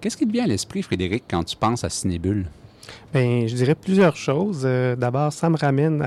Qu'est-ce 0.00 0.16
qui 0.16 0.26
te 0.26 0.32
vient 0.32 0.44
à 0.44 0.46
l'esprit, 0.46 0.82
Frédéric, 0.82 1.24
quand 1.28 1.44
tu 1.44 1.56
penses 1.56 1.84
à 1.84 1.90
Cinébule? 1.90 2.46
Bien, 3.12 3.46
je 3.46 3.54
dirais 3.54 3.74
plusieurs 3.74 4.16
choses. 4.16 4.62
Euh, 4.64 4.96
d'abord, 4.96 5.32
ça 5.32 5.50
me 5.50 5.56
ramène 5.56 6.02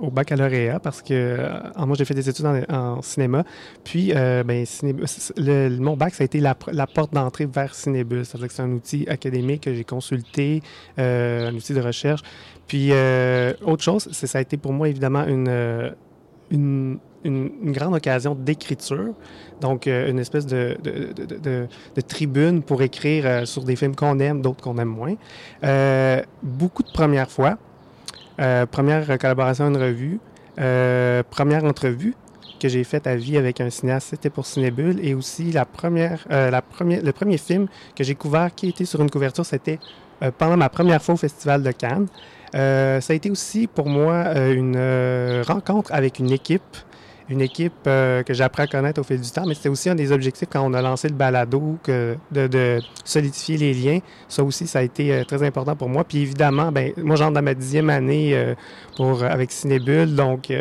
au 0.00 0.10
baccalauréat 0.10 0.80
parce 0.80 1.02
que 1.02 1.14
euh, 1.14 1.86
moi, 1.86 1.96
j'ai 1.96 2.04
fait 2.04 2.14
des 2.14 2.28
études 2.28 2.46
en, 2.68 3.02
cinéma. 3.02 3.44
Puis, 3.84 4.12
euh, 4.14 4.42
ben, 4.42 4.64
le, 5.36 5.68
mon 5.78 5.96
bac, 5.96 6.14
ça 6.14 6.22
a 6.22 6.26
été 6.26 6.40
la, 6.40 6.54
porte 6.54 7.12
d'entrée 7.12 7.46
vers 7.46 7.74
Cinébus. 7.74 8.24
Ça 8.24 8.38
veut 8.38 8.40
dire 8.40 8.48
que 8.48 8.54
c'est 8.54 8.62
un 8.62 8.72
outil 8.72 9.06
académique 9.08 9.62
que 9.62 9.74
j'ai 9.74 9.84
consulté, 9.84 10.62
un 10.98 11.54
outil 11.54 11.74
de 11.74 11.80
recherche. 11.80 12.22
Puis, 12.66 12.90
autre 13.64 13.82
chose, 13.82 14.08
ça 14.12 14.38
a 14.38 14.40
été 14.40 14.56
pour 14.56 14.72
moi, 14.72 14.88
évidemment, 14.88 15.24
une, 15.26 15.94
une, 16.50 16.98
grande 17.72 17.94
occasion 17.94 18.34
d'écriture. 18.34 19.14
Donc, 19.60 19.86
euh, 19.86 20.10
une 20.10 20.18
espèce 20.18 20.46
de, 20.46 20.76
tribune 22.06 22.62
pour 22.62 22.82
écrire 22.82 23.26
euh, 23.26 23.44
sur 23.44 23.64
des 23.64 23.74
films 23.74 23.96
qu'on 23.96 24.18
aime, 24.20 24.42
d'autres 24.42 24.62
qu'on 24.62 24.78
aime 24.78 24.88
moins. 24.88 25.14
Euh, 25.64 26.22
beaucoup 26.42 26.82
de 26.82 26.90
premières 26.92 27.30
fois. 27.30 27.58
première 28.70 29.18
collaboration, 29.18 29.68
une 29.68 29.76
revue. 29.76 30.20
première 31.30 31.64
entrevue 31.64 32.14
que 32.60 32.68
j'ai 32.68 32.84
faite 32.84 33.06
à 33.06 33.16
vie 33.16 33.36
avec 33.36 33.60
un 33.60 33.70
cinéaste, 33.70 34.08
c'était 34.10 34.30
pour 34.30 34.46
Cinébule. 34.46 35.04
Et 35.04 35.14
aussi, 35.14 35.52
la 35.52 35.64
première, 35.64 36.24
la 36.30 36.62
première, 36.62 37.02
le 37.02 37.12
premier 37.12 37.38
film 37.38 37.66
que 37.94 38.04
j'ai 38.04 38.14
couvert 38.14 38.54
qui 38.54 38.68
était 38.68 38.84
sur 38.84 39.00
une 39.02 39.10
couverture, 39.10 39.44
c'était 39.44 39.78
pendant 40.38 40.56
ma 40.56 40.68
première 40.68 41.02
fois 41.02 41.14
au 41.14 41.18
Festival 41.18 41.62
de 41.62 41.72
Cannes. 41.72 42.06
Ça 42.56 43.12
a 43.12 43.14
été 43.14 43.30
aussi 43.30 43.66
pour 43.66 43.88
moi 43.88 44.34
une 44.50 45.42
rencontre 45.46 45.92
avec 45.92 46.18
une 46.18 46.30
équipe 46.30 46.76
une 47.28 47.40
équipe 47.40 47.72
euh, 47.86 48.22
que 48.22 48.34
j'apprends 48.34 48.64
à 48.64 48.66
connaître 48.66 49.00
au 49.00 49.04
fil 49.04 49.20
du 49.20 49.30
temps, 49.30 49.44
mais 49.46 49.54
c'était 49.54 49.68
aussi 49.68 49.90
un 49.90 49.94
des 49.94 50.12
objectifs 50.12 50.48
quand 50.50 50.64
on 50.64 50.74
a 50.74 50.82
lancé 50.82 51.08
le 51.08 51.14
balado, 51.14 51.76
que 51.82 52.16
de, 52.30 52.80
solidifier 53.04 53.56
les 53.56 53.74
liens. 53.74 53.98
Ça 54.28 54.44
aussi, 54.44 54.66
ça 54.66 54.80
a 54.80 54.82
été 54.82 55.12
euh, 55.12 55.24
très 55.24 55.42
important 55.42 55.74
pour 55.74 55.88
moi. 55.88 56.04
Puis 56.04 56.18
évidemment, 56.18 56.70
ben, 56.70 56.92
moi, 56.96 57.16
j'entre 57.16 57.32
dans 57.32 57.42
ma 57.42 57.54
dixième 57.54 57.90
année 57.90 58.32
euh, 58.34 58.54
pour, 58.96 59.24
avec 59.24 59.50
Cinébule, 59.50 60.14
donc 60.14 60.52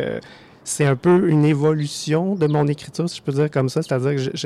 c'est 0.65 0.85
un 0.85 0.95
peu 0.95 1.29
une 1.29 1.45
évolution 1.45 2.35
de 2.35 2.47
mon 2.47 2.67
écriture, 2.67 3.07
si 3.07 3.17
je 3.17 3.21
peux 3.21 3.31
dire 3.31 3.49
comme 3.51 3.69
ça. 3.69 3.81
C'est-à-dire 3.83 4.15
que 4.15 4.37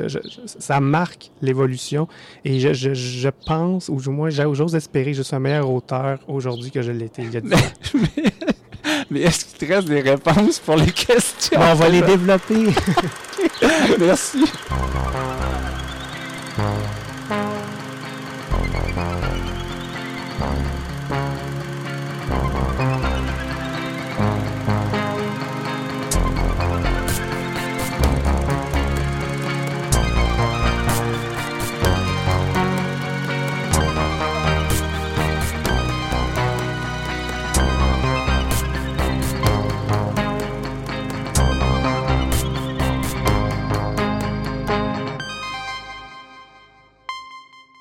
ça 0.46 0.78
marque 0.78 1.30
l'évolution 1.40 2.06
et 2.44 2.60
je, 2.60 3.28
pense, 3.46 3.88
ou 3.88 3.96
du 3.96 4.10
moins, 4.10 4.28
j'ose 4.30 4.74
espérer 4.74 5.12
que 5.12 5.16
je 5.16 5.22
suis 5.22 5.34
un 5.34 5.40
meilleur 5.40 5.68
auteur 5.70 6.20
aujourd'hui 6.28 6.70
que 6.70 6.82
je 6.82 6.92
l'étais 6.92 7.22
il 7.22 7.32
y 7.32 7.36
a 7.38 7.40
10 7.40 7.54
ans. 7.54 7.58
Mais 9.10 9.22
est-ce 9.22 9.44
qu'il 9.44 9.66
te 9.66 9.72
reste 9.72 9.88
des 9.88 10.00
réponses 10.00 10.60
pour 10.60 10.76
les 10.76 10.92
questions? 10.92 11.58
on 11.60 11.74
va 11.74 11.88
les 11.88 12.02
développer. 12.02 12.66
Merci. 13.98 14.44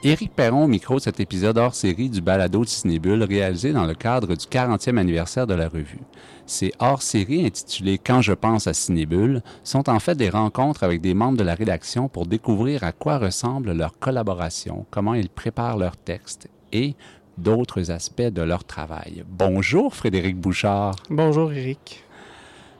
Éric 0.01 0.33
Perron 0.33 0.63
au 0.63 0.67
micro 0.67 0.95
de 0.95 1.01
cet 1.01 1.19
épisode 1.19 1.57
hors 1.57 1.75
série 1.75 2.09
du 2.09 2.21
balado 2.21 2.63
de 2.63 2.69
Cinébule 2.69 3.21
réalisé 3.23 3.73
dans 3.73 3.85
le 3.85 3.93
cadre 3.93 4.33
du 4.33 4.45
40e 4.45 4.97
anniversaire 4.97 5.45
de 5.45 5.53
la 5.53 5.67
revue. 5.67 5.99
Ces 6.45 6.71
hors 6.79 7.01
séries 7.01 7.45
intitulés 7.45 7.97
Quand 7.97 8.21
je 8.21 8.31
pense 8.31 8.65
à 8.67 8.73
Cinébule 8.73 9.43
sont 9.61 9.89
en 9.89 9.99
fait 9.99 10.15
des 10.15 10.29
rencontres 10.29 10.85
avec 10.85 11.01
des 11.01 11.13
membres 11.13 11.37
de 11.37 11.43
la 11.43 11.53
rédaction 11.53 12.07
pour 12.07 12.27
découvrir 12.27 12.85
à 12.85 12.93
quoi 12.93 13.17
ressemble 13.17 13.73
leur 13.73 13.99
collaboration, 13.99 14.85
comment 14.89 15.15
ils 15.15 15.29
préparent 15.29 15.77
leurs 15.77 15.97
textes 15.97 16.47
et 16.71 16.95
d'autres 17.37 17.91
aspects 17.91 18.21
de 18.21 18.41
leur 18.41 18.63
travail. 18.63 19.25
Bonjour 19.27 19.93
Frédéric 19.93 20.37
Bouchard. 20.37 20.95
Bonjour 21.09 21.51
Éric. 21.51 22.05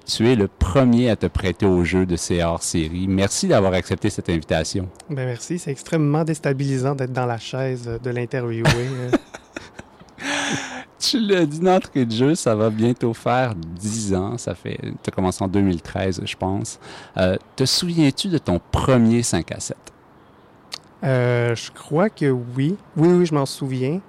Tu 0.09 0.27
es 0.27 0.35
le 0.35 0.47
premier 0.47 1.11
à 1.11 1.15
te 1.15 1.27
prêter 1.27 1.67
au 1.67 1.83
jeu 1.83 2.07
de 2.07 2.15
ces 2.15 2.41
hors-séries. 2.41 3.07
Merci 3.07 3.47
d'avoir 3.47 3.73
accepté 3.73 4.09
cette 4.09 4.27
invitation. 4.27 4.89
Ben 5.07 5.27
merci. 5.27 5.59
C'est 5.59 5.69
extrêmement 5.69 6.23
déstabilisant 6.23 6.95
d'être 6.95 7.13
dans 7.13 7.27
la 7.27 7.37
chaise 7.37 7.99
de 8.03 8.09
l'interviewer. 8.09 8.69
tu 10.99 11.19
l'as 11.19 11.45
dit 11.45 11.59
d'entrée 11.59 12.07
de 12.07 12.11
jeu, 12.11 12.33
ça 12.33 12.55
va 12.55 12.71
bientôt 12.71 13.13
faire 13.13 13.53
10 13.53 14.15
ans. 14.15 14.37
Ça 14.39 14.55
fait. 14.55 14.79
Tu 14.81 15.09
as 15.09 15.11
commencé 15.11 15.43
en 15.43 15.47
2013, 15.47 16.21
je 16.25 16.35
pense. 16.35 16.79
Euh, 17.17 17.37
te 17.55 17.65
souviens-tu 17.65 18.29
de 18.29 18.39
ton 18.39 18.59
premier 18.71 19.21
5 19.21 19.51
à 19.51 19.59
7? 19.59 19.77
Euh, 21.03 21.53
je 21.53 21.69
crois 21.69 22.09
que 22.09 22.31
oui. 22.31 22.75
Oui, 22.97 23.09
oui, 23.09 23.27
je 23.27 23.35
m'en 23.35 23.45
souviens. 23.45 24.01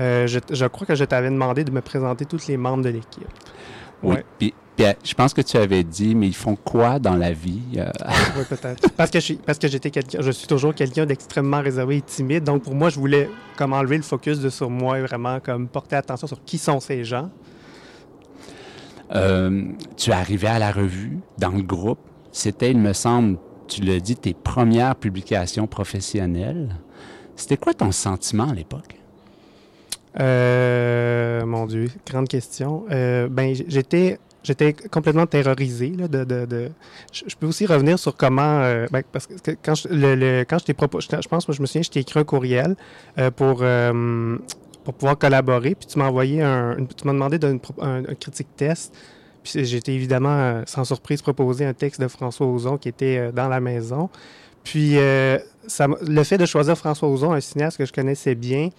Euh, 0.00 0.26
je, 0.26 0.66
crois 0.66 0.86
que 0.86 0.94
je 0.94 1.04
t'avais 1.04 1.30
demandé 1.30 1.64
de 1.64 1.70
me 1.70 1.80
présenter 1.80 2.26
tous 2.26 2.48
les 2.48 2.56
membres 2.56 2.82
de 2.82 2.90
l'équipe. 2.90 3.26
Oui. 4.02 4.16
Puis 4.38 4.54
euh, 4.80 4.92
je 5.02 5.14
pense 5.14 5.32
que 5.32 5.40
tu 5.40 5.56
avais 5.56 5.82
dit, 5.84 6.14
mais 6.14 6.26
ils 6.26 6.34
font 6.34 6.56
quoi 6.56 6.98
dans 6.98 7.14
la 7.14 7.32
vie? 7.32 7.62
Euh? 7.76 7.90
oui, 8.36 8.44
peut-être. 8.48 8.90
Parce 8.96 9.10
que, 9.10 9.20
je, 9.20 9.34
parce 9.34 9.58
que 9.58 9.68
j'étais 9.68 9.90
quelqu'un, 9.90 10.18
je 10.20 10.30
suis 10.30 10.46
toujours 10.46 10.74
quelqu'un 10.74 11.06
d'extrêmement 11.06 11.60
réservé 11.60 11.96
et 11.98 12.02
timide. 12.02 12.44
Donc, 12.44 12.62
pour 12.62 12.74
moi, 12.74 12.90
je 12.90 12.98
voulais 12.98 13.30
comme 13.56 13.72
enlever 13.72 13.96
le 13.96 14.02
focus 14.02 14.40
de 14.40 14.50
sur 14.50 14.70
moi 14.70 14.98
et 14.98 15.02
vraiment 15.02 15.40
comme 15.40 15.68
porter 15.68 15.96
attention 15.96 16.26
sur 16.26 16.42
qui 16.44 16.58
sont 16.58 16.80
ces 16.80 17.04
gens. 17.04 17.30
Euh, 19.14 19.64
tu 19.96 20.10
es 20.10 20.14
arrivé 20.14 20.48
à 20.48 20.58
la 20.58 20.72
revue, 20.72 21.20
dans 21.38 21.50
le 21.50 21.62
groupe. 21.62 22.00
C'était, 22.32 22.70
il 22.70 22.78
me 22.78 22.92
semble, 22.92 23.38
tu 23.68 23.82
l'as 23.82 24.00
dit, 24.00 24.16
tes 24.16 24.34
premières 24.34 24.96
publications 24.96 25.66
professionnelles. 25.66 26.76
C'était 27.36 27.56
quoi 27.56 27.72
ton 27.72 27.92
sentiment 27.92 28.50
à 28.50 28.54
l'époque? 28.54 28.96
Mon 30.18 31.66
Dieu, 31.66 31.88
grande 32.06 32.28
question. 32.28 32.84
ben, 32.88 33.54
j'étais 33.68 34.18
j'étais 34.46 34.72
complètement 34.72 35.26
terrorisé. 35.26 35.90
Là, 35.90 36.08
de, 36.08 36.24
de, 36.24 36.46
de... 36.46 36.70
Je, 37.12 37.34
peux 37.34 37.46
aussi 37.46 37.66
revenir 37.66 37.98
sur 37.98 38.16
comment, 38.16 38.60
euh, 38.60 38.86
ben, 38.90 39.02
parce 39.12 39.26
que 39.26 39.34
quand 39.62 39.74
je, 39.74 39.88
le, 39.90 40.44
quand 40.44 40.58
je 40.58 40.66
t'ai 40.66 40.74
proposé, 40.74 41.08
je 41.20 41.28
pense, 41.28 41.48
moi, 41.48 41.54
je 41.54 41.60
me 41.60 41.66
souviens, 41.66 41.82
je 41.82 41.90
t'ai 41.90 42.00
écrit 42.00 42.20
un 42.20 42.24
courriel 42.24 42.76
euh, 43.18 43.30
pour, 43.30 43.58
euh, 43.62 44.38
pour 44.84 44.94
pouvoir 44.94 45.18
collaborer, 45.18 45.74
puis 45.74 45.86
tu 45.86 45.98
m'as 45.98 46.06
envoyé 46.06 46.42
un, 46.42 46.76
tu 46.96 47.06
m'as 47.06 47.12
demandé 47.12 47.38
d'un 47.38 47.58
un, 47.80 48.02
critique 48.14 48.48
test. 48.56 48.94
Puis 49.42 49.64
j'étais 49.64 49.92
évidemment, 49.92 50.62
sans 50.66 50.84
surprise, 50.84 51.22
proposé 51.22 51.64
un 51.64 51.74
texte 51.74 52.00
de 52.00 52.08
François 52.08 52.48
Ozon 52.48 52.78
qui 52.78 52.88
était 52.88 53.30
dans 53.30 53.48
la 53.48 53.60
maison. 53.60 54.10
Puis 54.64 54.96
ça, 55.68 55.86
le 55.86 56.24
fait 56.24 56.36
de 56.36 56.46
choisir 56.46 56.76
François 56.76 57.08
Ozon, 57.08 57.32
un 57.32 57.40
cinéaste 57.40 57.78
que 57.78 57.86
je 57.86 57.92
connaissais 57.92 58.34
bien, 58.34 58.70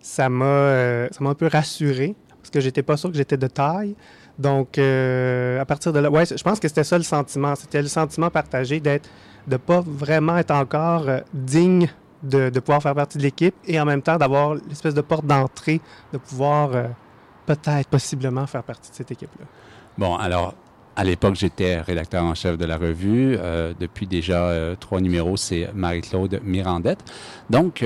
ça 0.00 0.28
m'a 0.28 1.08
m'a 1.20 1.30
un 1.30 1.34
peu 1.34 1.46
rassuré 1.46 2.14
parce 2.48 2.50
que 2.50 2.60
j'étais 2.60 2.82
pas 2.82 2.96
sûr 2.96 3.10
que 3.10 3.16
j'étais 3.16 3.36
de 3.36 3.46
taille. 3.46 3.94
Donc, 4.38 4.78
euh, 4.78 5.60
à 5.60 5.64
partir 5.66 5.92
de 5.92 5.98
là, 5.98 6.10
ouais, 6.10 6.24
je 6.24 6.42
pense 6.42 6.60
que 6.60 6.68
c'était 6.68 6.84
ça 6.84 6.96
le 6.96 7.04
sentiment. 7.04 7.54
C'était 7.56 7.82
le 7.82 7.88
sentiment 7.88 8.30
partagé 8.30 8.80
d'être, 8.80 9.08
de 9.46 9.56
pas 9.56 9.82
vraiment 9.84 10.36
être 10.38 10.52
encore 10.52 11.08
euh, 11.08 11.20
digne 11.34 11.88
de, 12.22 12.48
pouvoir 12.60 12.82
faire 12.82 12.94
partie 12.94 13.18
de 13.18 13.22
l'équipe 13.22 13.54
et 13.66 13.78
en 13.80 13.84
même 13.84 14.02
temps 14.02 14.16
d'avoir 14.16 14.54
l'espèce 14.54 14.94
de 14.94 15.00
porte 15.00 15.26
d'entrée, 15.26 15.80
de 16.12 16.18
pouvoir 16.18 16.70
euh, 16.74 16.84
peut-être, 17.46 17.88
possiblement 17.88 18.46
faire 18.46 18.62
partie 18.62 18.90
de 18.90 18.96
cette 18.96 19.10
équipe-là. 19.10 19.44
Bon, 19.98 20.16
alors, 20.16 20.54
à 20.96 21.04
l'époque, 21.04 21.34
j'étais 21.34 21.80
rédacteur 21.80 22.24
en 22.24 22.34
chef 22.34 22.56
de 22.56 22.64
la 22.64 22.76
revue. 22.76 23.36
depuis 23.78 24.06
déjà 24.06 24.52
trois 24.80 25.00
numéros, 25.00 25.36
c'est 25.36 25.70
Marie-Claude 25.72 26.40
Mirandette. 26.42 27.04
Donc, 27.50 27.84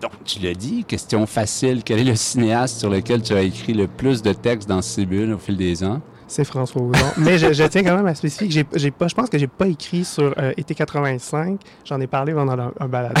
donc, 0.00 0.12
tu 0.24 0.38
l'as 0.40 0.54
dit, 0.54 0.84
question 0.84 1.26
facile. 1.26 1.82
Quel 1.84 1.98
est 2.00 2.04
le 2.04 2.14
cinéaste 2.16 2.78
sur 2.78 2.88
lequel 2.88 3.22
tu 3.22 3.34
as 3.34 3.42
écrit 3.42 3.74
le 3.74 3.86
plus 3.86 4.22
de 4.22 4.32
textes 4.32 4.66
dans 4.68 4.80
Cibule 4.80 5.32
au 5.32 5.38
fil 5.38 5.58
des 5.58 5.84
ans? 5.84 6.00
C'est 6.26 6.44
François 6.44 6.80
Ozon. 6.80 7.04
Mais 7.18 7.36
je, 7.38 7.64
tiens 7.64 7.82
quand 7.82 7.96
même 7.96 8.06
à 8.06 8.14
spécifier 8.14 8.64
que 8.64 8.78
j'ai, 8.78 8.90
pas, 8.90 9.08
je 9.08 9.14
pense 9.14 9.28
que 9.28 9.36
j'ai 9.36 9.48
pas 9.48 9.66
écrit 9.66 10.04
sur 10.04 10.32
euh, 10.38 10.54
Été 10.56 10.74
85. 10.74 11.60
J'en 11.84 12.00
ai 12.00 12.06
parlé 12.06 12.32
pendant 12.32 12.58
un, 12.58 12.72
un 12.80 12.88
balado. 12.88 13.20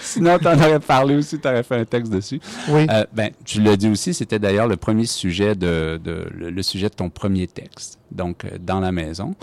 Sinon, 0.00 0.38
tu 0.38 0.48
en 0.48 0.54
aurais 0.54 0.80
parlé 0.80 1.14
aussi, 1.14 1.38
tu 1.38 1.46
aurais 1.46 1.62
fait 1.62 1.76
un 1.76 1.84
texte 1.84 2.10
dessus. 2.10 2.40
Oui. 2.68 2.86
Euh, 2.90 3.04
ben, 3.12 3.30
tu 3.44 3.60
l'as 3.60 3.76
dit 3.76 3.90
aussi, 3.90 4.14
c'était 4.14 4.38
d'ailleurs 4.38 4.66
le 4.66 4.76
premier 4.76 5.04
sujet 5.04 5.54
de, 5.54 6.00
le, 6.34 6.62
sujet 6.62 6.88
de 6.88 6.94
ton 6.94 7.10
premier 7.10 7.46
texte, 7.46 7.98
donc 8.10 8.46
euh, 8.46 8.56
dans 8.58 8.80
la 8.80 8.90
maison. 8.90 9.34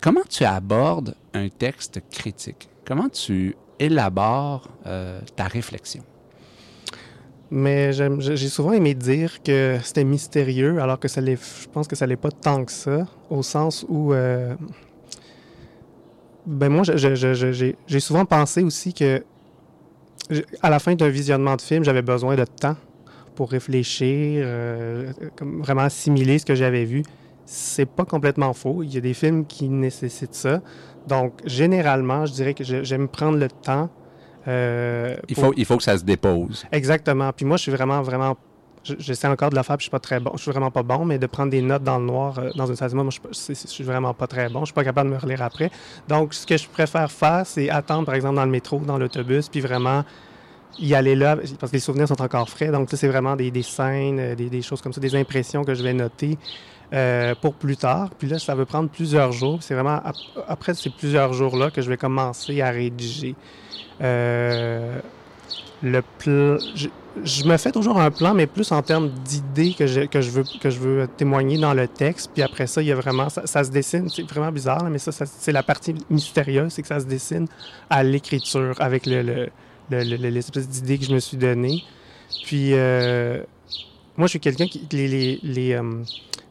comment 0.00 0.22
tu 0.30 0.44
abordes 0.44 1.16
un 1.34 1.48
texte 1.48 2.00
critique? 2.10 2.68
Comment 2.88 3.10
tu 3.10 3.54
élabores 3.78 4.66
euh, 4.86 5.20
ta 5.36 5.44
réflexion? 5.44 6.02
Mais 7.50 7.92
j'ai 7.92 8.48
souvent 8.48 8.72
aimé 8.72 8.94
dire 8.94 9.42
que 9.42 9.76
c'était 9.82 10.04
mystérieux, 10.04 10.80
alors 10.80 10.98
que 10.98 11.06
je 11.06 11.68
pense 11.68 11.86
que 11.86 11.96
ça 11.96 12.06
l'est 12.06 12.16
pas 12.16 12.30
tant 12.30 12.64
que 12.64 12.72
ça, 12.72 13.06
au 13.28 13.42
sens 13.42 13.84
où, 13.90 14.14
euh, 14.14 14.54
Ben 16.46 16.70
moi, 16.70 16.82
j'ai 16.84 18.00
souvent 18.00 18.24
pensé 18.24 18.62
aussi 18.62 18.94
que 18.94 19.22
à 20.62 20.70
la 20.70 20.78
fin 20.78 20.94
d'un 20.94 21.10
visionnement 21.10 21.56
de 21.56 21.60
film, 21.60 21.84
j'avais 21.84 22.00
besoin 22.00 22.36
de 22.36 22.44
temps 22.44 22.76
pour 23.34 23.50
réfléchir, 23.50 24.42
euh, 24.46 25.12
vraiment 25.42 25.82
assimiler 25.82 26.38
ce 26.38 26.46
que 26.46 26.54
j'avais 26.54 26.86
vu. 26.86 27.02
C'est 27.44 27.86
pas 27.86 28.06
complètement 28.06 28.54
faux. 28.54 28.82
Il 28.82 28.94
y 28.94 28.96
a 28.96 29.00
des 29.00 29.14
films 29.14 29.44
qui 29.46 29.68
nécessitent 29.68 30.34
ça. 30.34 30.62
Donc, 31.08 31.32
généralement, 31.44 32.26
je 32.26 32.32
dirais 32.32 32.54
que 32.54 32.62
j'aime 32.64 33.08
prendre 33.08 33.38
le 33.38 33.48
temps. 33.48 33.88
euh, 34.46 35.16
Il 35.28 35.34
pour- 35.34 35.46
faut, 35.46 35.52
il 35.56 35.64
faut 35.64 35.76
que 35.76 35.82
ça 35.82 35.98
se 35.98 36.04
dépose. 36.04 36.64
Exactement. 36.72 37.32
Puis 37.32 37.44
moi, 37.44 37.56
je 37.56 37.62
suis 37.62 37.72
vraiment, 37.72 38.00
vraiment. 38.02 38.36
je- 38.84 38.94
J'essaie 38.98 39.26
encore 39.28 39.50
de 39.50 39.56
le 39.56 39.62
faire, 39.62 39.76
puis 39.76 39.82
je 39.84 39.88
suis 39.88 39.90
pas 39.90 39.98
très 39.98 40.20
bon. 40.20 40.30
Je 40.36 40.42
suis 40.42 40.50
vraiment 40.50 40.70
pas 40.70 40.82
bon, 40.82 41.04
mais 41.04 41.18
de 41.18 41.26
prendre 41.26 41.50
des 41.50 41.60
notes 41.60 41.82
dans 41.82 41.98
le 41.98 42.04
noir 42.06 42.38
euh, 42.38 42.50
dans 42.54 42.66
une 42.66 42.76
salle 42.76 42.90
de 42.90 42.94
moi, 42.94 43.04
je, 43.10 43.42
suis 43.54 43.54
je 43.78 43.82
vraiment 43.82 44.14
pas 44.14 44.26
très 44.26 44.48
bon. 44.48 44.60
Je 44.60 44.66
suis 44.66 44.72
pas 44.74 44.84
capable 44.84 45.10
de 45.10 45.14
me 45.16 45.20
relire 45.20 45.42
après. 45.42 45.70
Donc, 46.08 46.32
ce 46.32 46.46
que 46.46 46.56
je 46.56 46.66
préfère 46.68 47.10
faire, 47.10 47.42
c'est 47.44 47.68
attendre, 47.68 48.06
par 48.06 48.14
exemple, 48.14 48.36
dans 48.36 48.44
le 48.44 48.50
métro, 48.50 48.78
dans 48.78 48.96
l'autobus, 48.96 49.48
puis 49.50 49.60
vraiment 49.60 50.04
y 50.78 50.94
aller 50.94 51.16
là, 51.16 51.36
parce 51.58 51.72
que 51.72 51.76
les 51.76 51.80
souvenirs 51.80 52.06
sont 52.08 52.22
encore 52.22 52.48
frais. 52.48 52.68
Donc, 52.68 52.88
ça, 52.88 52.96
c'est 52.96 53.08
vraiment 53.08 53.34
des, 53.36 53.50
des 53.50 53.62
scènes, 53.64 54.20
euh, 54.20 54.34
des, 54.34 54.48
des 54.48 54.62
choses 54.62 54.80
comme 54.80 54.92
ça, 54.92 55.00
des 55.00 55.14
impressions 55.16 55.64
que 55.64 55.74
je 55.74 55.82
vais 55.82 55.92
noter 55.92 56.38
euh, 56.92 57.34
pour 57.40 57.54
plus 57.54 57.76
tard. 57.76 58.10
Puis 58.18 58.28
là, 58.28 58.38
ça 58.38 58.54
va 58.54 58.64
prendre 58.66 58.88
plusieurs 58.88 59.32
jours. 59.32 59.62
C'est 59.62 59.74
vraiment 59.74 60.00
ap- 60.04 60.16
après 60.46 60.74
ces 60.74 60.90
plusieurs 60.90 61.32
jours-là 61.32 61.70
que 61.70 61.82
je 61.82 61.88
vais 61.88 61.96
commencer 61.96 62.60
à 62.62 62.70
rédiger. 62.70 63.34
Euh, 64.00 64.98
le 65.82 66.02
plan, 66.02 66.56
je, 66.74 67.44
me 67.44 67.56
fais 67.56 67.70
toujours 67.72 68.00
un 68.00 68.10
plan, 68.10 68.34
mais 68.34 68.46
plus 68.46 68.72
en 68.72 68.82
termes 68.82 69.10
d'idées 69.10 69.74
que 69.74 69.86
je, 69.86 70.00
que, 70.02 70.20
je 70.20 70.30
veux, 70.30 70.44
que 70.60 70.70
je 70.70 70.78
veux 70.78 71.08
témoigner 71.16 71.58
dans 71.58 71.74
le 71.74 71.86
texte. 71.86 72.30
Puis 72.34 72.42
après 72.42 72.66
ça, 72.66 72.82
il 72.82 72.88
y 72.88 72.92
a 72.92 72.96
vraiment, 72.96 73.28
ça, 73.28 73.64
se 73.64 73.70
dessine. 73.70 74.08
C'est 74.08 74.22
vraiment 74.28 74.50
bizarre, 74.52 74.84
mais 74.90 74.98
ça, 74.98 75.12
c'est 75.12 75.52
la 75.52 75.62
partie 75.62 75.94
mystérieuse, 76.10 76.72
c'est 76.72 76.82
que 76.82 76.88
ça 76.88 77.00
se 77.00 77.06
dessine 77.06 77.46
à 77.90 78.02
l'écriture 78.02 78.74
avec 78.80 79.06
le, 79.06 79.22
le, 79.22 79.48
le- 79.90 80.04
le- 80.16 80.28
l'espèce 80.30 80.68
d'idée 80.68 80.98
que 80.98 81.04
je 81.04 81.14
me 81.14 81.20
suis 81.20 81.36
donnée. 81.36 81.82
Puis 82.44 82.70
euh, 82.74 83.42
moi, 84.18 84.26
je 84.26 84.30
suis 84.30 84.40
quelqu'un 84.40 84.66
qui 84.66 84.86
les, 84.92 85.08
les, 85.08 85.40
les, 85.42 85.72
euh, 85.74 86.02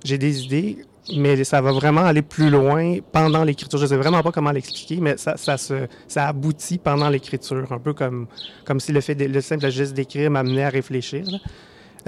j'ai 0.04 0.18
des 0.18 0.44
idées, 0.46 0.78
mais 1.16 1.44
ça 1.44 1.62
va 1.62 1.72
vraiment 1.72 2.02
aller 2.06 2.22
plus 2.22 2.50
loin 2.50 2.98
pendant 3.12 3.44
l'écriture. 3.44 3.78
Je 3.80 3.86
sais 3.86 3.96
vraiment 3.98 4.24
pas 4.24 4.32
comment 4.32 4.52
l'expliquer, 4.52 4.98
mais 5.02 5.18
ça, 5.18 5.38
ça, 5.38 5.58
se, 5.58 5.88
ça 6.08 6.28
aboutit 6.28 6.80
pendant 6.80 7.10
l'écriture, 7.10 7.72
un 7.72 7.78
peu 7.80 7.94
comme, 7.94 8.28
comme 8.66 8.80
si 8.80 8.92
le 8.92 9.02
fait 9.02 9.16
de- 9.16 9.26
le 9.26 9.42
simple 9.42 9.70
geste 9.70 9.94
d'écrire 9.94 10.32
m'amenait 10.32 10.64
à 10.66 10.70
réfléchir. 10.70 11.24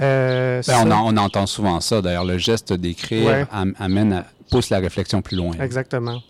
Euh, 0.00 0.62
Ben, 0.66 0.72
ça- 0.74 0.82
on, 0.84 0.90
en- 0.90 1.14
on 1.14 1.16
entend 1.18 1.46
souvent 1.46 1.80
ça. 1.80 2.00
D'ailleurs, 2.02 2.24
le 2.24 2.38
geste 2.38 2.72
d'écrire 2.72 3.26
Ouais. 3.26 3.72
amène 3.78 4.12
à- 4.12 4.26
pousse 4.50 4.70
la 4.70 4.78
réflexion 4.78 5.22
plus 5.22 5.36
loin. 5.36 5.52
Exactement. 5.60 6.20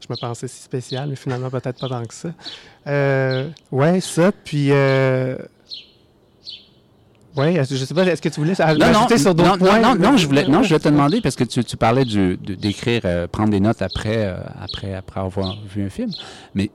Je 0.00 0.06
me 0.12 0.16
pensais 0.20 0.48
si 0.48 0.62
spécial, 0.62 1.08
mais 1.08 1.16
finalement, 1.16 1.50
peut-être 1.50 1.78
pas 1.78 1.88
tant 1.88 2.04
que 2.04 2.14
ça. 2.14 2.30
Euh, 2.86 3.48
ouais, 3.70 4.00
ça, 4.00 4.32
puis... 4.32 4.68
Euh... 4.72 5.36
Est-ce- 7.36 7.74
je 7.76 7.84
sais 7.84 7.94
pas, 7.94 8.04
est-ce 8.04 8.20
que 8.20 8.28
tu 8.28 8.40
voulais 8.40 8.54
Non, 8.58 8.76
non, 8.76 8.84
ajouter 8.98 9.18
sur 9.18 9.34
d'autres 9.34 9.50
non, 9.50 9.56
non, 9.56 9.66
points? 9.66 9.80
non, 9.80 9.94
non, 10.12 10.16
je 10.16 10.26
voulais, 10.26 10.46
non, 10.48 10.62
je 10.62 10.68
voulais 10.68 10.80
te 10.80 10.88
demander 10.88 11.20
parce 11.20 11.36
que 11.36 11.44
tu, 11.44 11.62
tu 11.64 11.76
parlais 11.76 12.04
de- 12.04 12.36
d'écrire, 12.36 13.02
euh, 13.04 13.26
prendre 13.28 13.50
des 13.50 13.60
notes 13.60 13.82
après, 13.82 14.16
euh, 14.26 14.36
après, 14.60 14.94
après 14.94 15.20
avoir 15.20 15.56
vu 15.72 15.84
un 15.84 15.90
film. 15.90 16.10
Mais 16.54 16.70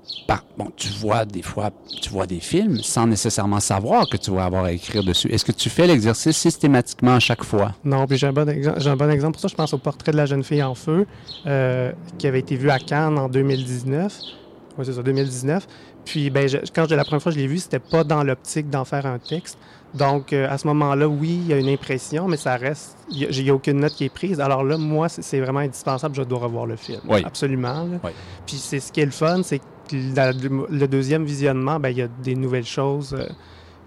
bon, 0.58 0.72
tu 0.78 0.88
vois 0.90 1.26
des 1.26 1.42
fois, 1.42 1.72
tu 2.02 2.10
vois 2.10 2.26
des 2.26 2.40
films 2.40 2.80
sans 2.82 3.06
nécessairement 3.06 3.60
savoir 3.60 4.08
que 4.08 4.18
tu 4.18 4.32
vas 4.32 4.46
avoir 4.46 4.64
à 4.66 4.72
écrire 4.72 5.04
dessus. 5.04 5.28
Est-ce 5.32 5.44
que 5.46 5.52
tu 5.52 5.70
fais 5.70 5.88
l'exercice 5.88 6.38
systématiquement 6.38 7.16
à 7.16 7.20
chaque 7.20 7.44
fois? 7.44 7.74
Non, 7.84 8.08
puis 8.08 8.18
j'ai 8.18 8.28
un, 8.28 8.34
bon 8.34 8.48
exemple, 8.48 8.80
j'ai 8.80 8.90
un 8.90 8.96
bon 8.96 9.10
exemple 9.10 9.34
pour 9.34 9.42
ça. 9.42 9.48
Je 9.50 9.56
pense 9.56 9.74
au 9.74 9.78
portrait 9.78 10.14
de 10.14 10.18
la 10.18 10.26
jeune 10.26 10.44
fille 10.44 10.64
en 10.64 10.74
feu, 10.76 11.06
euh, 11.48 11.92
qui 12.18 12.28
avait 12.28 12.40
été 12.40 12.56
vu 12.56 12.70
à 12.70 12.80
Cannes 12.80 13.18
en 13.18 13.28
2019. 13.30 14.20
Oui, 14.78 14.86
c'est 14.86 14.94
ça, 14.94 15.04
2019. 15.04 15.68
Puis, 16.06 16.30
ben, 16.30 16.48
je- 16.48 16.58
quand 16.74 16.86
j'ai 16.88 16.96
la 16.96 17.04
première 17.04 17.22
fois 17.22 17.32
que 17.32 17.38
je 17.38 17.42
l'ai 17.42 17.48
vu, 17.48 17.58
c'était 17.58 17.80
pas 17.80 18.04
dans 18.04 18.24
l'optique 18.24 18.70
d'en 18.70 18.86
faire 18.86 19.06
un 19.06 19.18
texte. 19.20 19.58
Donc, 19.94 20.34
euh, 20.34 20.48
à 20.50 20.58
ce 20.58 20.68
moment-là, 20.68 21.08
oui, 21.08 21.40
il 21.42 21.48
y 21.48 21.54
a 21.54 21.58
une 21.58 21.70
impression, 21.70 22.28
mais 22.28 22.38
ça 22.38 22.58
reste. 22.58 22.98
Il 23.10 23.28
n'y 23.44 23.50
a, 23.50 23.54
aucune 23.56 23.80
note 23.80 23.94
qui 23.94 24.04
est 24.06 24.10
prise. 24.10 24.40
Alors 24.42 24.64
là, 24.64 24.78
moi, 24.78 25.10
c'est- 25.10 25.40
vraiment 25.40 25.60
indispensable. 25.60 26.16
Je 26.16 26.22
dois 26.24 26.40
revoir 26.40 26.66
le 26.66 26.76
film. 26.76 27.00
Oui. 27.08 27.24
Absolument. 27.26 27.88
Oui. 28.04 28.12
Puis, 28.46 28.58
c'est 28.58 28.80
ce 28.80 28.92
qui 28.92 29.00
est 29.02 29.06
le 29.06 29.12
fun, 29.12 29.42
c'est 29.44 29.60
que 29.60 29.64
la- 30.16 30.32
le 30.34 30.88
deuxième 30.88 31.26
visionnement, 31.26 31.80
ben, 31.80 31.90
il 31.90 31.98
y 31.98 32.02
a 32.02 32.08
des 32.08 32.36
nouvelles 32.36 32.66
choses. 32.66 33.14
euh, 33.18 33.26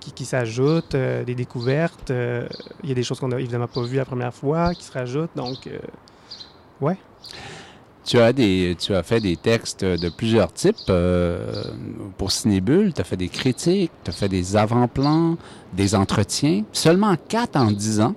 qui, 0.01 0.13
qui 0.13 0.25
s'ajoutent, 0.25 0.95
euh, 0.95 1.25
des 1.25 1.35
découvertes. 1.35 2.13
euh, 2.13 2.47
Il 2.85 2.89
y 2.89 2.93
a 2.93 2.95
des 2.95 3.03
choses 3.03 3.19
qu'on 3.19 3.29
n'a 3.29 3.39
évidemment 3.41 3.67
pas 3.67 3.83
vues 3.83 3.97
la 3.97 4.05
première 4.05 4.33
fois 4.33 4.73
qui 4.75 4.85
se 4.85 4.93
rajoutent. 4.93 5.33
Donc, 5.35 5.67
euh, 5.67 5.77
Tu 8.09 8.19
as, 8.19 8.33
des, 8.33 8.75
tu 8.81 8.95
as 8.95 9.03
fait 9.03 9.21
des 9.21 9.37
textes 9.37 9.85
de 9.85 10.09
plusieurs 10.09 10.51
types 10.53 10.77
euh, 10.89 11.63
pour 12.17 12.33
Cinébule. 12.33 12.95
Tu 12.95 13.01
as 13.03 13.05
fait 13.05 13.19
des 13.19 13.29
critiques, 13.29 13.91
tu 14.03 14.11
as 14.11 14.15
fait 14.15 14.31
des 14.31 14.57
avant-plans, 14.57 15.37
des 15.75 15.95
entretiens. 15.95 16.63
Seulement 16.73 17.15
quatre 17.29 17.57
en 17.57 17.71
dix 17.71 18.01
ans. 18.01 18.15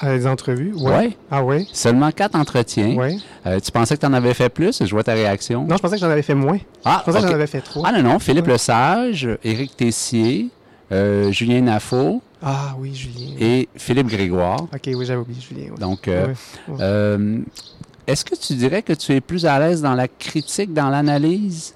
à 0.00 0.14
les 0.14 0.26
entrevues, 0.26 0.74
ouais. 0.74 0.90
Ouais. 0.90 1.16
Ah 1.30 1.42
ouais, 1.42 1.66
Seulement 1.72 2.10
quatre 2.12 2.34
entretiens. 2.36 2.94
ouais. 2.96 3.16
Euh, 3.46 3.58
tu 3.60 3.72
pensais 3.72 3.94
que 3.96 4.00
tu 4.00 4.06
en 4.06 4.12
avais 4.12 4.34
fait 4.34 4.50
plus? 4.50 4.82
Je 4.84 4.90
vois 4.90 5.02
ta 5.04 5.14
réaction. 5.14 5.64
Non, 5.66 5.76
je 5.76 5.80
pensais 5.80 5.94
que 5.94 6.00
j'en 6.02 6.10
avais 6.10 6.20
fait 6.22 6.34
moins. 6.34 6.58
Ah, 6.84 6.98
Je 7.00 7.04
pensais 7.06 7.18
que 7.20 7.24
ok. 7.24 7.30
j'en 7.30 7.34
avais 7.36 7.46
fait 7.46 7.60
trois. 7.62 7.88
Ah 7.88 7.92
non, 7.98 8.10
non. 8.12 8.18
Philippe 8.18 8.46
Ouais. 8.46 8.52
Lesage, 8.52 9.26
Éric 9.42 9.74
Tessier, 9.74 10.48
euh, 10.92 11.32
Julien 11.32 11.62
Nafo 11.62 12.20
Ah 12.42 12.74
oui, 12.78 12.94
Julien. 12.94 13.30
et 13.40 13.68
Philippe 13.74 14.08
Grégoire. 14.08 14.64
Ok, 14.74 14.82
oui, 14.88 15.06
j'avais 15.06 15.20
oublié 15.20 15.40
Julien. 15.40 15.72
Donc, 15.80 16.08
euh, 16.08 16.34
euh, 16.78 17.38
est-ce 18.06 18.24
que 18.24 18.34
tu 18.34 18.54
dirais 18.54 18.82
que 18.82 18.92
tu 18.92 19.12
es 19.12 19.20
plus 19.20 19.46
à 19.46 19.58
l'aise 19.58 19.82
dans 19.82 19.94
la 19.94 20.08
critique, 20.08 20.72
dans 20.72 20.88
l'analyse? 20.90 21.74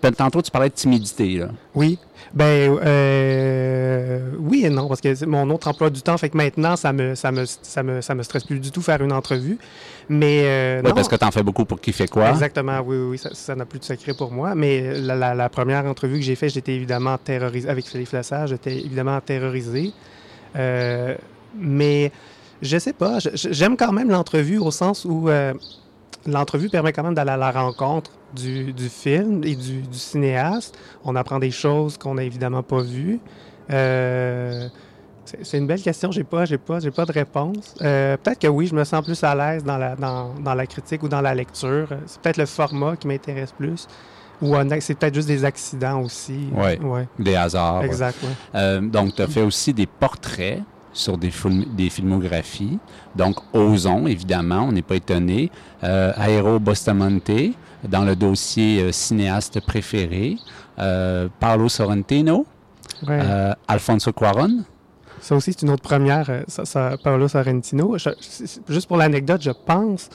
Peut- 0.00 0.12
Tantôt, 0.12 0.42
tu 0.42 0.50
parlais 0.50 0.68
de 0.68 0.74
timidité. 0.74 1.38
Là. 1.38 1.48
Oui. 1.74 1.98
Ben, 2.34 2.76
euh, 2.84 4.30
oui 4.38 4.64
et 4.64 4.70
non, 4.70 4.86
parce 4.86 5.00
que 5.00 5.24
mon 5.24 5.48
autre 5.50 5.66
emploi 5.68 5.88
du 5.90 6.02
temps 6.02 6.16
fait 6.18 6.28
que 6.28 6.36
maintenant, 6.36 6.76
ça 6.76 6.92
me, 6.92 7.14
ça 7.14 7.32
me, 7.32 7.44
ça 7.46 7.82
me, 7.82 8.00
ça 8.00 8.14
me 8.14 8.22
stresse 8.22 8.44
plus 8.44 8.60
du 8.60 8.70
tout 8.70 8.82
faire 8.82 9.02
une 9.02 9.12
entrevue. 9.12 9.58
Mais 10.08 10.42
euh, 10.44 10.80
Oui, 10.82 10.88
non. 10.90 10.94
parce 10.94 11.08
que 11.08 11.16
tu 11.16 11.24
en 11.24 11.30
fais 11.30 11.42
beaucoup 11.42 11.64
pour 11.64 11.80
qui 11.80 11.92
fait 11.92 12.06
quoi. 12.08 12.30
Exactement, 12.30 12.80
oui, 12.84 12.96
oui, 12.96 13.18
ça- 13.18 13.54
n'a 13.54 13.64
plus 13.64 13.78
de 13.78 13.84
secret 13.84 14.14
pour 14.14 14.30
moi. 14.30 14.54
Mais 14.54 14.98
la, 15.00 15.14
la- 15.16 15.34
la 15.34 15.48
première 15.48 15.84
entrevue 15.86 16.18
que 16.18 16.24
j'ai 16.24 16.34
faite, 16.36 16.50
j'étais 16.52 16.74
évidemment 16.74 17.16
terrorisé. 17.18 17.68
Avec 17.68 17.86
Philippe 17.86 18.12
Lessage, 18.12 18.50
j'étais 18.50 18.76
évidemment 18.76 19.20
terrorisé. 19.20 19.92
Euh, 20.56 21.14
mais 21.58 22.12
je 22.62 22.78
sais 22.78 22.92
pas, 22.92 23.18
j'aime 23.34 23.76
quand 23.76 23.92
même 23.92 24.10
l'entrevue 24.10 24.58
au 24.58 24.70
sens 24.70 25.04
où 25.04 25.28
euh, 25.28 25.54
l'entrevue 26.26 26.68
permet 26.68 26.92
quand 26.92 27.02
même 27.02 27.14
d'aller 27.14 27.30
à 27.30 27.36
la 27.36 27.50
rencontre 27.50 28.10
du, 28.34 28.72
du 28.72 28.88
film 28.88 29.42
et 29.44 29.54
du, 29.54 29.82
du 29.82 29.98
cinéaste. 29.98 30.76
On 31.04 31.16
apprend 31.16 31.38
des 31.38 31.50
choses 31.50 31.96
qu'on 31.96 32.14
n'a 32.14 32.24
évidemment 32.24 32.62
pas 32.62 32.82
vues. 32.82 33.20
Euh, 33.70 34.68
c'est 35.42 35.58
une 35.58 35.66
belle 35.66 35.82
question, 35.82 36.10
j'ai 36.10 36.24
pas, 36.24 36.46
j'ai 36.46 36.56
pas, 36.56 36.80
j'ai 36.80 36.90
pas 36.90 37.04
de 37.04 37.12
réponse. 37.12 37.74
Euh, 37.82 38.16
peut-être 38.16 38.38
que 38.38 38.46
oui, 38.46 38.66
je 38.66 38.74
me 38.74 38.84
sens 38.84 39.04
plus 39.04 39.22
à 39.22 39.34
l'aise 39.34 39.62
dans 39.62 39.76
la, 39.76 39.94
dans, 39.94 40.34
dans 40.34 40.54
la 40.54 40.66
critique 40.66 41.02
ou 41.02 41.08
dans 41.08 41.20
la 41.20 41.34
lecture. 41.34 41.88
C'est 42.06 42.20
peut-être 42.20 42.38
le 42.38 42.46
format 42.46 42.96
qui 42.96 43.06
m'intéresse 43.06 43.52
plus. 43.52 43.86
Ou 44.40 44.54
c'est 44.80 44.94
peut-être 44.94 45.14
juste 45.14 45.26
des 45.26 45.44
accidents 45.44 46.00
aussi. 46.00 46.48
Ouais. 46.54 46.78
ouais. 46.80 47.08
Des 47.18 47.34
hasards. 47.34 47.82
Exact, 47.82 48.22
ouais. 48.22 48.28
Euh, 48.54 48.80
donc, 48.80 49.16
tu 49.16 49.22
as 49.22 49.26
fait 49.26 49.42
aussi 49.42 49.74
des 49.74 49.86
portraits 49.86 50.62
sur 50.92 51.16
des, 51.18 51.30
film- 51.30 51.64
des 51.76 51.90
filmographies. 51.90 52.78
Donc, 53.14 53.36
Ozon, 53.52 54.06
évidemment, 54.06 54.62
on 54.68 54.72
n'est 54.72 54.82
pas 54.82 54.96
étonné. 54.96 55.50
Euh, 55.84 56.12
Aero 56.14 56.58
Bustamante, 56.58 57.30
dans 57.88 58.04
le 58.04 58.16
dossier 58.16 58.82
euh, 58.82 58.92
cinéaste 58.92 59.60
préféré. 59.60 60.36
Euh, 60.78 61.28
Paolo 61.40 61.68
Sorrentino, 61.68 62.46
Ouais. 63.06 63.20
euh, 63.22 63.52
Alfonso 63.68 64.12
Cuaron. 64.12 64.64
Ça 65.20 65.34
aussi, 65.36 65.52
c'est 65.52 65.62
une 65.62 65.70
autre 65.70 65.82
première, 65.82 66.44
ça, 66.48 66.64
ça, 66.64 66.96
Paolo 67.02 67.28
Sorrentino. 67.28 67.96
Je- 67.98 68.10
juste 68.68 68.86
pour 68.88 68.96
l'anecdote, 68.96 69.42
je 69.42 69.50
pense 69.50 70.08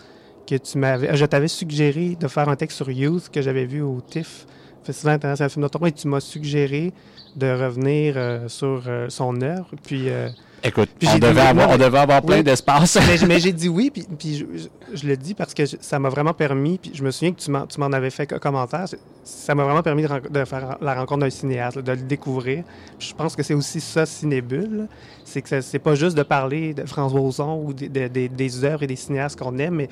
que 0.47 0.55
tu 0.55 0.77
m'avais, 0.77 1.15
je 1.15 1.25
t'avais 1.25 1.47
suggéré 1.47 2.17
de 2.19 2.27
faire 2.27 2.49
un 2.49 2.55
texte 2.55 2.77
sur 2.77 2.89
Youth 2.89 3.29
que 3.29 3.41
j'avais 3.41 3.65
vu 3.65 3.81
au 3.81 4.01
TIFF, 4.01 4.45
Festival 4.83 5.15
international 5.15 5.49
film 5.49 5.61
d'auteur, 5.63 5.87
et 5.87 5.91
tu 5.93 6.07
m'as 6.09 6.19
suggéré 6.19 6.91
de 7.37 7.47
revenir 7.47 8.15
euh, 8.17 8.47
sur 8.49 8.83
euh, 8.87 9.07
son 9.09 9.41
œuvre. 9.41 9.69
Puis, 9.85 10.09
euh, 10.09 10.27
Écoute, 10.65 10.89
on 11.05 11.17
devait, 11.19 11.41
avoir, 11.41 11.67
non, 11.67 11.73
on 11.73 11.77
devait 11.77 11.97
avoir 11.99 12.21
plein 12.21 12.37
oui. 12.37 12.43
d'espace. 12.43 12.97
mais, 13.27 13.39
j'ai 13.41 13.51
dit 13.51 13.67
oui, 13.67 13.91
puis, 13.93 14.07
puis 14.17 14.37
je, 14.37 14.45
je- 14.57 14.97
je 14.97 15.07
le 15.07 15.17
dis 15.17 15.33
parce 15.33 15.53
que 15.53 15.65
je- 15.65 15.75
ça 15.81 15.99
m'a 15.99 16.07
vraiment 16.07 16.33
permis, 16.33 16.77
puis 16.77 16.91
je 16.93 17.03
me 17.03 17.11
souviens 17.11 17.33
que 17.33 17.41
tu 17.41 17.51
m'en, 17.51 17.91
avais 17.91 18.09
fait 18.09 18.27
co- 18.27 18.39
commentaire, 18.39 18.85
ça 19.25 19.55
m'a 19.55 19.63
vraiment 19.65 19.83
permis 19.83 20.03
de, 20.03 20.45
faire 20.45 20.77
la 20.79 20.93
rencontre 20.95 21.21
d'un 21.21 21.29
cinéaste, 21.29 21.75
là, 21.77 21.81
de 21.81 21.91
le 21.91 21.97
découvrir. 22.07 22.63
Puis 22.97 23.09
je 23.09 23.13
pense 23.13 23.35
que 23.35 23.43
c'est 23.43 23.53
aussi 23.53 23.81
ça, 23.81 24.05
Cinébule, 24.05 24.87
c'est 25.25 25.41
que 25.41 25.59
c'est 25.59 25.79
pas 25.79 25.95
juste 25.95 26.15
de 26.17 26.23
parler 26.23 26.73
de 26.73 26.85
François 26.85 27.19
Ozon 27.19 27.61
ou 27.65 27.73
des, 27.73 28.63
œuvres 28.63 28.83
et 28.83 28.87
des 28.87 28.95
cinéastes 28.95 29.37
qu'on 29.37 29.57
aime, 29.57 29.75
mais 29.75 29.89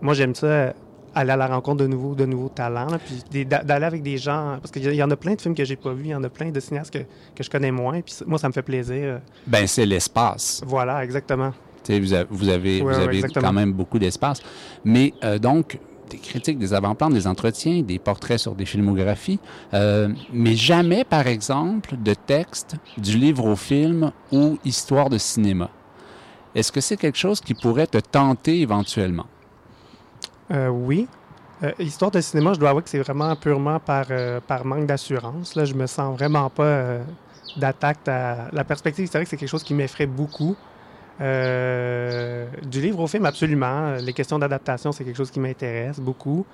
moi 0.00 0.14
j'aime 0.14 0.34
ça 0.34 0.72
aller 1.16 1.32
à 1.32 1.36
la 1.36 1.46
rencontre 1.48 1.82
de 1.82 1.86
nouveaux, 1.88 2.14
de 2.14 2.26
nouveaux 2.26 2.50
talents, 2.50 2.88
là, 2.88 2.98
puis 2.98 3.44
d'aller 3.46 3.86
avec 3.86 4.02
des 4.02 4.18
gens, 4.18 4.58
parce 4.60 4.70
qu'il 4.70 4.84
y 4.94 5.02
en 5.02 5.10
a 5.10 5.16
plein 5.16 5.34
de 5.34 5.40
films 5.40 5.54
que 5.54 5.64
j'ai 5.64 5.76
pas 5.76 5.92
vus, 5.92 6.04
il 6.04 6.10
y 6.10 6.14
en 6.14 6.22
a 6.22 6.28
plein 6.28 6.50
de 6.50 6.60
cinéastes 6.60 6.92
que, 6.92 6.98
que 7.34 7.42
je 7.42 7.50
connais 7.50 7.72
moins, 7.72 8.00
puis 8.02 8.14
moi 8.26 8.38
ça 8.38 8.48
me 8.48 8.52
fait 8.52 8.62
plaisir. 8.62 8.96
euh, 9.02 9.18
ben, 9.46 9.66
c'est 9.66 9.86
l'espace. 9.86 10.62
Voilà, 10.66 11.02
exactement. 11.02 11.52
Tu 11.82 11.94
sais, 11.94 12.00
Vous 12.00 12.12
avez, 12.12 12.26
vous 12.30 12.48
avez, 12.48 12.80
vous 12.82 12.90
avez 12.90 13.22
quand 13.22 13.52
même 13.52 13.72
beaucoup 13.72 13.98
d'espace. 13.98 14.40
Mais 14.84 15.14
euh, 15.24 15.38
donc, 15.38 15.78
des 16.10 16.18
critiques, 16.18 16.58
des 16.58 16.74
avant-plans, 16.74 17.10
des 17.10 17.26
entretiens, 17.26 17.82
des 17.82 17.98
portraits 17.98 18.38
sur 18.38 18.54
des 18.54 18.66
filmographies, 18.66 19.40
euh, 19.74 20.08
mais 20.32 20.54
jamais, 20.54 21.04
par 21.04 21.26
exemple, 21.26 21.96
de 21.96 22.14
texte 22.14 22.76
du 22.98 23.16
livre 23.16 23.44
au 23.46 23.56
film 23.56 24.12
ou 24.30 24.58
histoire 24.64 25.08
de 25.08 25.18
cinéma. 25.18 25.70
Est-ce 26.54 26.70
que 26.72 26.80
c'est 26.80 26.96
quelque 26.96 27.18
chose 27.18 27.40
qui 27.40 27.54
pourrait 27.54 27.86
te 27.86 27.98
tenter 27.98 28.60
éventuellement? 28.60 29.26
Euh, 30.50 30.68
oui. 30.68 31.08
Euh, 31.62 31.72
histoire 31.78 32.10
de 32.10 32.20
cinéma, 32.20 32.52
je 32.54 32.60
dois 32.60 32.70
avouer 32.70 32.82
que 32.82 32.88
c'est 32.90 32.98
vraiment 33.00 33.34
purement 33.36 33.80
par, 33.80 34.06
euh, 34.10 34.40
par 34.46 34.64
manque 34.64 34.86
d'assurance. 34.86 35.54
Là, 35.54 35.64
je 35.64 35.74
me 35.74 35.86
sens 35.86 36.16
vraiment 36.16 36.50
pas 36.50 36.98
d'attaque 37.56 38.06
à 38.08 38.48
la 38.52 38.64
perspective 38.64 39.04
historique. 39.04 39.28
C'est 39.28 39.36
quelque 39.36 39.48
chose 39.48 39.62
qui 39.64 39.74
m'effraie 39.74 40.06
beaucoup. 40.06 40.54
Du 41.18 42.80
livre 42.80 43.00
au 43.00 43.06
film, 43.06 43.24
absolument. 43.24 43.94
Les 43.96 44.12
questions 44.12 44.38
d'adaptation, 44.38 44.92
c'est 44.92 45.04
quelque 45.04 45.16
chose 45.16 45.30
qui 45.30 45.40
m'intéresse 45.40 45.98
beaucoup. 45.98 46.44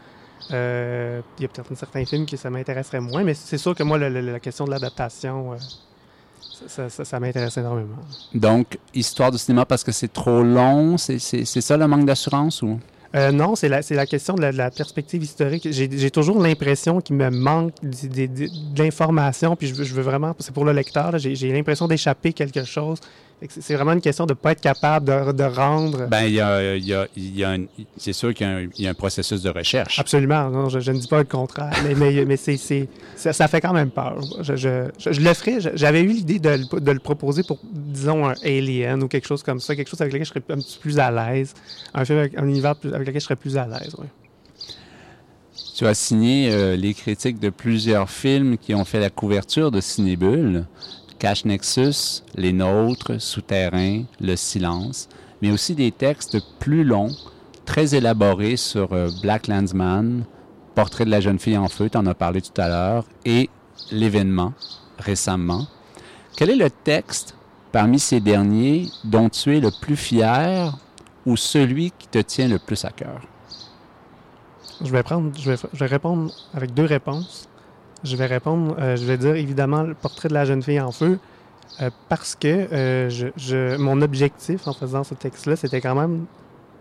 Il 0.50 0.54
y 0.54 1.44
a 1.44 1.48
peut-être 1.48 1.74
certains 1.74 2.04
films 2.04 2.26
que 2.26 2.36
ça 2.36 2.48
m'intéresserait 2.50 3.00
moins, 3.00 3.24
mais 3.24 3.34
c'est 3.34 3.58
sûr 3.58 3.74
que 3.74 3.82
moi, 3.82 3.98
le- 3.98 4.08
la 4.20 4.38
question 4.40 4.64
de 4.64 4.70
l'adaptation, 4.70 5.56
ça, 6.68 6.88
ça- 6.88 7.18
m'intéresse 7.20 7.56
énormément. 7.56 7.96
Donc, 8.34 8.78
histoire 8.94 9.32
de 9.32 9.36
cinéma 9.38 9.64
parce 9.64 9.82
que 9.82 9.90
c'est 9.92 10.12
trop 10.12 10.42
long, 10.42 10.96
c'est 10.96 11.18
ça 11.18 11.76
le 11.76 11.86
manque 11.88 12.06
d'assurance 12.06 12.62
ou? 12.62 12.78
Euh, 13.14 13.30
non, 13.30 13.54
c'est 13.56 13.68
la, 13.68 13.82
c'est 13.82 13.94
la 13.94 14.06
question 14.06 14.34
de 14.34 14.40
la, 14.40 14.52
de 14.52 14.56
la 14.56 14.70
perspective 14.70 15.22
historique. 15.22 15.68
J'ai 15.70 16.10
toujours 16.10 16.40
l'impression 16.40 17.00
qu'il 17.00 17.16
me 17.16 17.30
manque 17.30 17.74
l'information, 18.76 19.54
puis 19.54 19.66
je 19.68 19.74
veux, 19.74 19.84
je 19.84 19.94
veux 19.94 20.02
vraiment, 20.02 20.34
c'est 20.38 20.54
pour 20.54 20.64
le 20.64 20.72
lecteur, 20.72 21.18
j'ai 21.18 21.52
l'impression 21.52 21.88
d'échapper 21.88 22.32
quelque 22.32 22.64
chose. 22.64 22.98
C'est 23.48 23.74
vraiment 23.74 23.92
une 23.92 24.00
question 24.00 24.26
de 24.26 24.32
ne 24.32 24.36
pas 24.36 24.52
être 24.52 24.60
capable 24.60 25.06
de, 25.06 25.32
de 25.32 25.42
rendre. 25.44 26.06
Ben, 26.08 26.24
il 26.24 26.34
y 26.34 26.40
a, 26.40 26.74
il 26.76 26.84
y 26.84 26.94
a, 26.94 27.06
il 27.16 27.36
y 27.36 27.44
a 27.44 27.56
c'est 27.96 28.12
sûr 28.12 28.32
qu'il 28.34 28.46
y 28.46 28.50
a 28.50 28.52
un- 28.56 28.68
il 28.76 28.84
y, 28.84 28.86
a 28.86 28.90
un 28.90 28.94
processus 28.94 29.42
de 29.42 29.50
recherche. 29.50 29.98
Absolument, 29.98 30.48
non, 30.50 30.68
je, 30.68 30.80
je 30.80 30.92
ne 30.92 30.98
dis 30.98 31.08
pas 31.08 31.18
le 31.18 31.24
contraire, 31.24 31.72
mais, 31.84 31.94
mais, 31.94 32.24
mais 32.24 32.36
c'est, 32.36 32.56
c'est- 32.56 32.88
ça, 33.16 33.32
ça 33.32 33.48
fait 33.48 33.60
quand 33.60 33.72
même 33.72 33.90
peur. 33.90 34.20
Je, 34.40 34.54
je, 34.56 34.88
je, 34.98 35.12
je 35.12 35.20
le 35.20 35.34
ferais, 35.34 35.58
j'avais 35.74 36.02
eu 36.02 36.08
l'idée 36.08 36.38
de, 36.38 36.50
le- 36.50 36.80
de 36.80 36.90
le 36.92 36.98
proposer 37.00 37.42
pour, 37.42 37.58
disons, 37.72 38.26
un 38.28 38.34
Alien 38.44 39.02
ou 39.02 39.08
quelque 39.08 39.26
chose 39.26 39.42
comme 39.42 39.60
ça, 39.60 39.74
quelque 39.76 39.88
chose 39.90 40.00
avec 40.00 40.12
lequel 40.12 40.26
je 40.26 40.30
serais 40.30 40.42
un 40.50 40.56
petit 40.58 40.76
peu 40.76 40.80
plus 40.82 40.98
à 40.98 41.10
l'aise, 41.10 41.54
un 41.94 42.04
film 42.04 42.18
avec 42.18 42.36
un 42.38 42.46
univers 42.46 42.76
plus- 42.76 42.92
avec 42.94 43.06
lequel 43.06 43.20
je 43.20 43.24
serais 43.26 43.36
plus 43.36 43.56
à 43.56 43.66
l'aise, 43.66 43.94
oui. 43.98 44.06
Tu 45.74 45.86
as 45.86 45.94
signé 45.94 46.50
euh, 46.52 46.76
les 46.76 46.94
critiques 46.94 47.38
de 47.40 47.48
plusieurs 47.50 48.10
films 48.10 48.56
qui 48.58 48.74
ont 48.74 48.84
fait 48.84 49.00
la 49.00 49.10
couverture 49.10 49.70
de 49.70 49.80
Cinébule. 49.80 50.66
Cache 51.22 51.44
Nexus, 51.44 52.24
Les 52.34 52.52
Nôtres, 52.52 53.20
Souterrain, 53.20 54.02
Le 54.20 54.34
Silence, 54.34 55.08
mais 55.40 55.52
aussi 55.52 55.76
des 55.76 55.92
textes 55.92 56.38
plus 56.58 56.82
longs, 56.82 57.14
très 57.64 57.94
élaborés 57.94 58.56
sur 58.56 58.92
euh, 58.92 59.08
Black 59.22 59.46
Landsman, 59.46 60.24
Portrait 60.74 61.04
de 61.04 61.10
la 61.10 61.20
jeune 61.20 61.38
fille 61.38 61.56
en 61.56 61.68
feu, 61.68 61.88
tu 61.88 61.96
en 61.96 62.06
as 62.06 62.14
parlé 62.14 62.42
tout 62.42 62.60
à 62.60 62.66
l'heure, 62.66 63.04
et 63.24 63.50
L'événement, 63.92 64.52
récemment. 64.98 65.68
Quel 66.36 66.50
est 66.50 66.56
le 66.56 66.70
texte 66.70 67.36
parmi 67.70 68.00
ces 68.00 68.18
derniers 68.18 68.88
dont 69.04 69.28
tu 69.28 69.56
es 69.56 69.60
le 69.60 69.70
plus 69.80 69.96
fier 69.96 70.76
ou 71.24 71.36
celui 71.36 71.92
qui 71.96 72.08
te 72.08 72.18
tient 72.18 72.48
le 72.48 72.58
plus 72.58 72.84
à 72.84 72.90
cœur? 72.90 73.20
Je 74.84 74.90
vais 74.90 75.04
je 75.38 75.78
vais 75.78 75.86
répondre 75.86 76.34
avec 76.52 76.74
deux 76.74 76.86
réponses. 76.86 77.48
Je 78.04 78.16
vais 78.16 78.26
répondre, 78.26 78.76
euh, 78.78 78.96
je 78.96 79.04
vais 79.04 79.16
dire 79.18 79.34
évidemment 79.36 79.82
le 79.82 79.94
portrait 79.94 80.28
de 80.28 80.34
la 80.34 80.44
jeune 80.44 80.62
fille 80.62 80.80
en 80.80 80.90
feu, 80.92 81.18
euh, 81.80 81.90
parce 82.08 82.34
que 82.34 82.48
euh, 82.48 83.08
je, 83.10 83.28
je- 83.36 83.76
mon 83.76 84.02
objectif 84.02 84.66
en 84.66 84.72
faisant 84.72 85.04
ce 85.04 85.14
texte-là, 85.14 85.54
c'était 85.56 85.80
quand 85.80 85.94
même, 85.94 86.26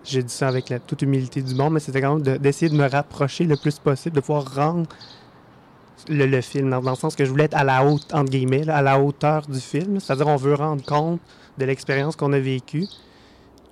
j'ai 0.04 0.24
dit 0.24 0.34
ça 0.34 0.48
avec 0.48 0.70
la, 0.70 0.80
toute 0.80 1.02
humilité 1.04 1.42
du 1.44 1.54
monde, 1.54 1.74
mais 1.74 1.80
c'était 1.80 2.02
quand 2.02 2.16
même 2.16 2.24
de- 2.24 2.38
d'essayer 2.38 2.70
de, 2.72 2.76
me 2.76 2.90
rapprocher 2.90 3.44
le 3.44 3.56
plus 3.56 3.78
possible, 3.78 4.16
de 4.16 4.22
pouvoir 4.22 4.54
rendre 4.56 4.88
le, 6.10 6.26
le 6.26 6.42
film, 6.42 6.72
dans, 6.72 6.82
dans 6.82 6.90
le 6.92 6.96
sens 6.98 7.16
que 7.16 7.24
je 7.24 7.30
voulais 7.30 7.44
être 7.46 7.56
à 7.58 7.64
la 7.64 7.86
haute, 7.86 8.12
entre 8.14 8.32
guillemets, 8.32 8.64
là, 8.64 8.78
à 8.78 8.82
la 8.82 9.00
hauteur 9.00 9.44
du 9.48 9.60
film, 9.60 10.00
c'est-à-dire 10.00 10.28
on 10.28 10.36
veut 10.38 10.56
rendre 10.56 10.84
compte 10.84 11.20
de 11.60 11.66
l'expérience 11.66 12.16
qu'on 12.16 12.34
a 12.34 12.40
vécue. 12.40 12.88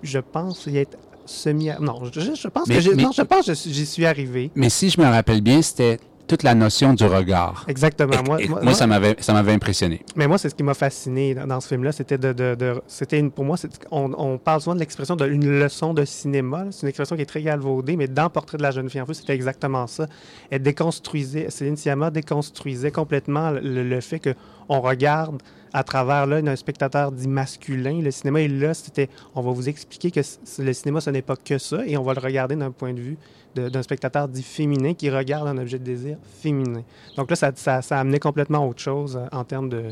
Je 0.04 0.20
pense 0.20 0.68
y 0.68 0.78
être 0.78 0.98
semi... 1.26 1.70
Non, 1.80 2.04
je, 2.14 2.20
je 2.36 2.48
pense 2.48 2.68
Mais- 2.68 2.80
que 2.80 2.94
mais- 2.96 3.02
non, 3.04 3.12
je 3.12 3.24
pense 3.24 3.52
j'y 3.52 3.86
suis 3.88 4.06
arrivé. 4.06 4.52
Mais 4.56 4.70
si 4.70 4.90
je 4.92 5.02
me 5.02 5.08
rappelle 5.08 5.42
bien, 5.42 5.62
c'était 5.64 6.00
toute 6.30 6.44
la 6.44 6.56
notion 6.56 6.94
du 6.94 7.04
regard. 7.04 7.66
Exactement. 7.68 8.14
Et- 8.14 8.24
Moi, 8.24 8.42
et 8.44 8.48
moi- 8.48 8.62
moi, 8.64 8.74
ça 8.74 8.88
m'avait 8.88 9.16
ça 9.20 9.34
m'avait 9.34 9.52
impressionné. 9.52 10.02
mais 10.16 10.28
moi, 10.28 10.38
c'est 10.38 10.48
ce 10.50 10.56
qui 10.56 10.64
m'a 10.64 10.74
fasciné 10.74 11.34
dans, 11.36 11.48
dans 11.48 11.60
ce 11.60 11.68
film-là. 11.68 11.92
C'était 11.92 12.18
de, 12.18 12.32
de- 12.32 12.56
de- 12.56 12.82
c'était 12.88 13.20
une- 13.20 13.32
pour 13.32 13.44
moi, 13.44 13.58
on, 13.92 14.14
on 14.18 14.38
parle 14.38 14.62
souvent 14.62 14.76
de 14.76 14.80
l'expression 14.80 15.16
d'une 15.18 15.60
leçon 15.60 15.94
de 15.94 16.06
cinéma. 16.06 16.68
C'est 16.72 16.84
une 16.84 16.90
expression 16.90 17.16
qui 17.18 17.24
est 17.24 17.26
très 17.26 17.42
galvaudée, 17.42 17.98
mais 17.98 18.08
dans 18.08 18.30
Portrait 18.30 18.58
de 18.58 18.64
la 18.64 18.72
jeune 18.72 18.90
fille 18.90 19.02
en 19.02 19.06
feu, 19.06 19.14
c'était 19.14 19.34
exactement 19.36 19.88
ça. 19.88 20.08
Elle 20.52 20.62
déconstruisait, 20.62 21.50
Céline 21.50 21.76
Sciamma 21.76 22.12
déconstruisait 22.12 22.92
complètement 22.92 23.52
le, 23.52 23.84
le 23.84 24.02
fait 24.02 24.20
que 24.20 24.34
on 24.70 24.82
regarde 24.82 25.42
à 25.74 25.84
travers 25.84 26.26
l'œil 26.26 26.44
d'un 26.44 26.56
spectateur 26.56 27.12
dit 27.12 27.28
masculin. 27.28 28.02
Le 28.02 28.12
cinéma 28.12 28.42
est 28.42 28.48
là, 28.48 28.74
c'était, 28.74 29.10
on 29.36 29.42
va 29.42 29.52
vous 29.52 29.70
expliquer 29.70 30.12
que 30.12 30.22
le 30.60 30.74
cinéma, 30.74 31.02
ce 31.02 31.10
n'est 31.10 31.22
pas 31.22 31.36
que 31.36 31.58
ça, 31.58 31.86
et 31.86 31.98
on 31.98 32.04
va 32.04 32.14
le 32.14 32.22
regarder 32.22 32.56
d'un 32.56 32.72
point 32.72 32.94
de 32.94 33.00
vue 33.00 33.18
d'un 33.56 33.82
spectateur 33.82 34.28
dit 34.28 34.44
féminin 34.44 34.94
qui 34.94 35.10
regarde 35.10 35.48
un 35.48 35.58
objet 35.58 35.80
de 35.80 35.84
désir 35.84 36.18
féminin. 36.40 36.84
Donc 37.18 37.30
là, 37.30 37.36
ça, 37.36 37.52
ça, 37.56 37.82
ça 37.82 38.00
amenait 38.00 38.20
complètement 38.20 38.68
autre 38.68 38.80
chose 38.80 39.18
euh, 39.18 39.26
en 39.36 39.44
termes 39.44 39.70
de, 39.70 39.86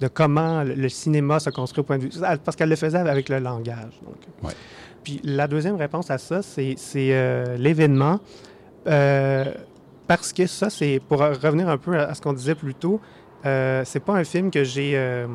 de 0.00 0.08
comment 0.08 0.62
le, 0.62 0.88
cinéma 0.88 1.40
se 1.40 1.50
construit 1.50 1.80
au 1.80 1.84
point 1.84 1.98
de 1.98 2.04
vue. 2.04 2.10
Parce 2.44 2.56
qu'elle 2.56 2.68
le 2.68 2.76
faisait 2.76 2.98
avec 2.98 3.28
le 3.30 3.38
langage. 3.38 4.00
donc. 4.04 4.16
Ouais. 4.42 4.54
Puis 5.02 5.20
la 5.22 5.46
deuxième 5.46 5.76
réponse 5.76 6.10
à 6.10 6.18
ça, 6.18 6.40
c'est 6.42 6.76
euh, 6.96 7.56
l'événement. 7.56 8.20
Euh, 8.86 9.44
parce 10.06 10.32
que 10.32 10.46
ça, 10.46 10.70
c'est 10.70 11.00
pour 11.08 11.20
revenir 11.20 11.68
un 11.68 11.78
peu 11.78 11.98
à 11.98 12.14
ce 12.14 12.20
qu'on 12.20 12.32
disait 12.32 12.54
plus 12.54 12.74
tôt, 12.74 13.00
euh, 13.46 13.82
c'est 13.84 14.00
pas 14.00 14.14
un 14.14 14.24
film 14.24 14.50
que 14.50 14.64
j'ai 14.64 14.92
euh, 14.94 15.26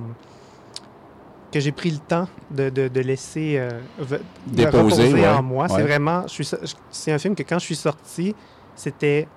que 1.52 1.60
j'ai 1.60 1.72
pris 1.72 1.90
le 1.92 1.98
temps 1.98 2.28
de, 2.52 2.70
de- 2.70 2.88
de 2.88 3.00
laisser 3.02 3.56
euh, 3.58 3.70
de 4.00 4.20
Déposer, 4.48 4.78
reposer 4.78 5.14
ouais. 5.14 5.28
en 5.28 5.42
moi. 5.42 5.66
Ouais. 5.66 5.76
C'est 5.76 5.82
vraiment, 5.84 6.24
je 6.28 6.44
suis, 6.44 6.50
c'est 6.92 7.12
un 7.12 7.18
film 7.18 7.34
que 7.36 7.44
quand 7.44 7.58
je 7.60 7.66
suis 7.66 7.76
sorti, 7.76 8.36
c'était 8.76 9.28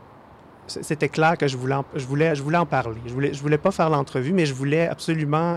c'était 0.66 1.08
clair 1.08 1.36
que 1.36 1.48
je 1.48 1.56
voulais, 1.56 1.74
en, 1.74 1.84
je 1.94 2.06
voulais, 2.06 2.34
je 2.34 2.42
voulais 2.42 2.58
en 2.58 2.66
parler. 2.66 3.00
Je 3.06 3.12
voulais, 3.12 3.32
je 3.34 3.40
voulais 3.40 3.58
pas 3.58 3.70
faire 3.72 3.90
l'entrevue, 3.90 4.32
mais 4.32 4.46
je 4.46 4.54
voulais 4.54 4.86
absolument 4.88 5.56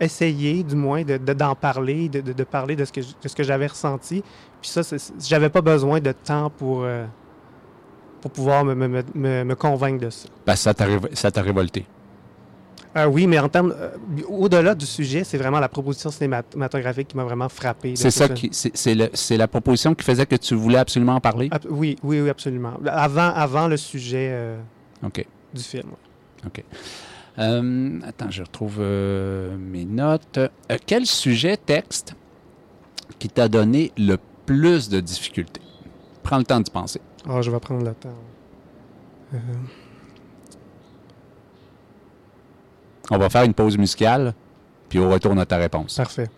essayer, 0.00 0.62
du 0.64 0.74
moins, 0.74 1.02
de, 1.02 1.16
de- 1.18 1.32
d'en 1.34 1.54
parler, 1.54 2.08
de, 2.08 2.20
de- 2.20 2.44
parler 2.44 2.74
de 2.74 2.84
ce 2.84 2.90
que, 2.92 3.00
de 3.00 3.28
ce 3.28 3.36
que 3.36 3.42
j'avais 3.42 3.66
ressenti. 3.66 4.24
Puis 4.60 4.70
ça, 4.70 4.80
j'avais 5.20 5.50
pas 5.50 5.60
besoin 5.60 6.00
de 6.00 6.10
temps 6.12 6.50
pour, 6.50 6.86
pour 8.20 8.30
pouvoir 8.30 8.64
me, 8.64 8.74
me- 8.74 8.88
me- 8.88 9.02
me- 9.14 9.44
me 9.44 9.54
convaincre 9.54 10.04
de 10.04 10.10
ça. 10.10 10.28
Parce 10.44 10.64
que 10.64 11.14
ça 11.14 11.30
t'a 11.30 11.42
révolté. 11.42 11.86
Euh, 12.94 13.06
oui, 13.06 13.26
mais 13.26 13.38
en 13.38 13.48
termes, 13.48 13.74
euh, 13.74 13.90
au-delà 14.28 14.74
du 14.74 14.84
sujet, 14.84 15.24
c'est 15.24 15.38
vraiment 15.38 15.60
la 15.60 15.68
proposition 15.70 16.10
cinématographique 16.10 17.08
qui 17.08 17.16
m'a 17.16 17.24
vraiment 17.24 17.48
frappé. 17.48 17.96
C'est 17.96 18.10
ce 18.10 18.18
ça 18.18 18.28
qui, 18.28 18.50
c'est 18.52 19.36
la 19.38 19.48
proposition 19.48 19.94
qui 19.94 20.04
faisait 20.04 20.26
que 20.26 20.36
tu 20.36 20.54
voulais 20.54 20.76
absolument 20.78 21.14
en 21.14 21.20
parler? 21.20 21.48
Ab- 21.50 21.64
oui, 21.70 21.96
oui, 22.02 22.20
oui, 22.20 22.28
absolument. 22.28 22.74
Avant, 22.86 23.32
avant 23.34 23.66
le 23.66 23.78
sujet 23.78 24.28
euh, 24.32 24.60
Ok. 25.02 25.26
du 25.54 25.62
film. 25.62 25.88
Euh, 27.38 27.98
attends, 28.06 28.30
je 28.30 28.42
retrouve 28.42 28.78
mes 28.80 29.86
notes. 29.86 30.38
Quel 30.84 31.06
sujet, 31.06 31.56
texte, 31.56 32.14
qui 33.18 33.28
t'a 33.30 33.48
donné 33.48 33.90
le 33.96 34.18
plus 34.44 34.90
de 34.90 35.00
difficultés? 35.00 35.62
Prends 36.22 36.38
le 36.38 36.44
temps 36.44 36.60
d'y 36.60 36.70
penser. 36.70 37.00
Ah, 37.26 37.40
je 37.40 37.50
vais 37.50 37.58
prendre 37.58 37.84
le 37.86 37.94
temps. 37.94 38.10
Euh, 39.32 39.38
On 43.10 43.18
va 43.18 43.28
faire 43.30 43.42
une 43.42 43.54
pause 43.54 43.76
musicale, 43.76 44.34
puis 44.88 44.98
on 45.28 45.38
a 45.38 45.46
ta 45.46 45.56
réponse. 45.56 45.96
parfait. 45.96 46.28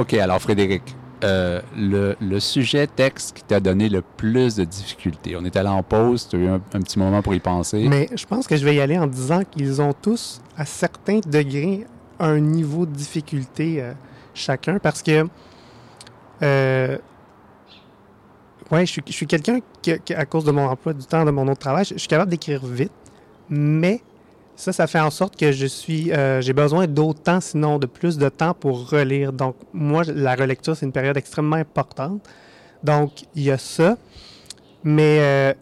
OK, 0.00 0.14
alors 0.14 0.40
Frédéric, 0.40 0.82
euh, 1.24 1.60
le, 1.76 2.40
sujet 2.40 2.86
texte 2.86 3.36
qui 3.36 3.42
t'a 3.42 3.60
donné 3.60 3.90
le 3.90 4.00
plus 4.00 4.56
de 4.56 4.64
difficultés. 4.64 5.36
On 5.36 5.44
est 5.44 5.54
allé 5.56 5.68
en 5.68 5.82
pause, 5.82 6.26
tu 6.26 6.36
as 6.36 6.38
eu 6.38 6.48
un, 6.48 6.58
petit 6.58 6.98
moment 6.98 7.20
pour 7.20 7.34
y 7.34 7.40
penser. 7.40 7.86
Mais 7.86 8.08
je 8.16 8.24
pense 8.24 8.46
que 8.46 8.56
je 8.56 8.64
vais 8.64 8.74
y 8.74 8.80
aller 8.80 8.96
en 8.96 9.06
disant 9.06 9.42
qu'ils 9.44 9.82
ont 9.82 9.92
tous, 9.92 10.40
à 10.56 10.64
certains 10.64 11.20
degrés, 11.20 11.86
un 12.18 12.40
niveau 12.40 12.86
de 12.86 12.92
difficulté 12.92 13.82
euh, 13.82 13.92
chacun 14.32 14.78
parce 14.78 15.02
que 15.02 15.26
euh, 16.42 16.96
ouais, 18.70 18.86
je 18.86 19.00
suis 19.06 19.26
quelqu'un 19.26 19.58
qui, 19.82 19.92
à 20.14 20.24
cause 20.24 20.44
de 20.44 20.50
mon 20.50 20.66
emploi 20.66 20.94
du 20.94 21.04
temps, 21.04 21.26
de 21.26 21.30
mon 21.30 21.46
autre 21.46 21.60
travail, 21.60 21.84
je 21.84 21.98
suis 21.98 22.08
capable 22.08 22.30
d'écrire 22.30 22.64
vite, 22.64 22.92
mais 23.50 24.00
ça, 24.60 24.72
ça 24.74 24.86
fait 24.86 25.00
en 25.00 25.10
sorte 25.10 25.36
que 25.36 25.52
je 25.52 25.66
suis, 25.66 26.12
euh, 26.12 26.42
j'ai 26.42 26.52
besoin 26.52 26.86
d'autant, 26.86 27.40
sinon 27.40 27.78
de 27.78 27.86
plus 27.86 28.18
de 28.18 28.28
temps 28.28 28.52
pour 28.52 28.90
relire. 28.90 29.32
Donc, 29.32 29.56
moi, 29.72 30.02
la 30.04 30.34
relecture, 30.34 30.76
c'est 30.76 30.84
une 30.84 30.92
période 30.92 31.16
extrêmement 31.16 31.56
importante. 31.56 32.22
Donc, 32.84 33.24
il 33.34 33.44
y 33.44 33.50
a 33.50 33.56
ça. 33.56 33.96
Mais 34.84 35.18
euh, 35.20 35.54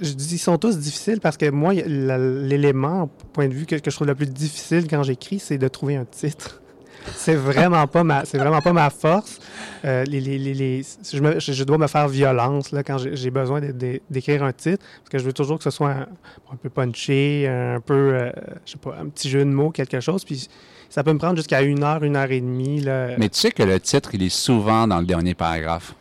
je 0.00 0.12
dis, 0.12 0.36
ils 0.36 0.38
sont 0.38 0.56
tous 0.56 0.78
difficiles 0.78 1.20
parce 1.20 1.36
que 1.36 1.50
moi, 1.50 1.74
l'élément, 1.74 3.10
point 3.34 3.48
de 3.48 3.54
vue 3.54 3.66
que, 3.66 3.76
que 3.76 3.90
je 3.90 3.96
trouve 3.96 4.06
le 4.06 4.14
plus 4.14 4.30
difficile 4.30 4.86
quand 4.88 5.02
j'écris, 5.02 5.38
c'est 5.38 5.58
de 5.58 5.68
trouver 5.68 5.96
un 5.96 6.06
titre 6.06 6.62
c'est 7.14 7.34
vraiment 7.34 7.86
pas 7.86 8.04
ma, 8.04 8.24
c'est 8.24 8.38
vraiment 8.38 8.60
pas 8.60 8.72
ma 8.72 8.90
force. 8.90 9.38
Euh, 9.84 10.04
les, 10.04 10.20
les, 10.20 10.38
les, 10.38 10.82
je, 10.82 11.38
je, 11.38 11.64
dois 11.64 11.78
me 11.78 11.86
faire 11.86 12.08
violence 12.08 12.72
là, 12.72 12.82
quand 12.82 12.98
j'ai 12.98 13.30
besoin 13.30 13.60
d'écrire 14.10 14.42
un 14.42 14.52
titre, 14.52 14.84
parce 15.00 15.10
que 15.10 15.18
je 15.18 15.24
veux 15.24 15.32
toujours 15.32 15.58
que 15.58 15.64
ce 15.64 15.70
soit 15.70 15.90
un, 15.90 16.56
peu 16.60 16.68
punché, 16.68 17.46
un 17.48 17.80
peu, 17.80 17.94
euh, 17.94 18.30
je 18.64 18.72
sais 18.72 18.78
pas, 18.78 18.96
un 19.00 19.08
petit 19.08 19.28
jeu 19.28 19.40
de 19.40 19.50
mots, 19.50 19.70
quelque 19.70 20.00
chose. 20.00 20.24
Puis 20.24 20.48
ça 20.88 21.04
peut 21.04 21.12
me 21.12 21.18
prendre 21.18 21.36
jusqu'à 21.36 21.62
une 21.62 21.84
heure, 21.84 22.02
une 22.02 22.16
heure 22.16 22.30
et 22.30 22.40
demie. 22.40 22.80
Là. 22.80 23.10
Mais 23.18 23.28
tu 23.28 23.38
sais 23.38 23.50
que 23.50 23.62
le 23.62 23.78
titre, 23.78 24.10
il 24.14 24.22
est 24.22 24.34
souvent 24.34 24.86
dans 24.86 24.98
le 24.98 25.06
dernier 25.06 25.34
paragraphe. 25.34 25.94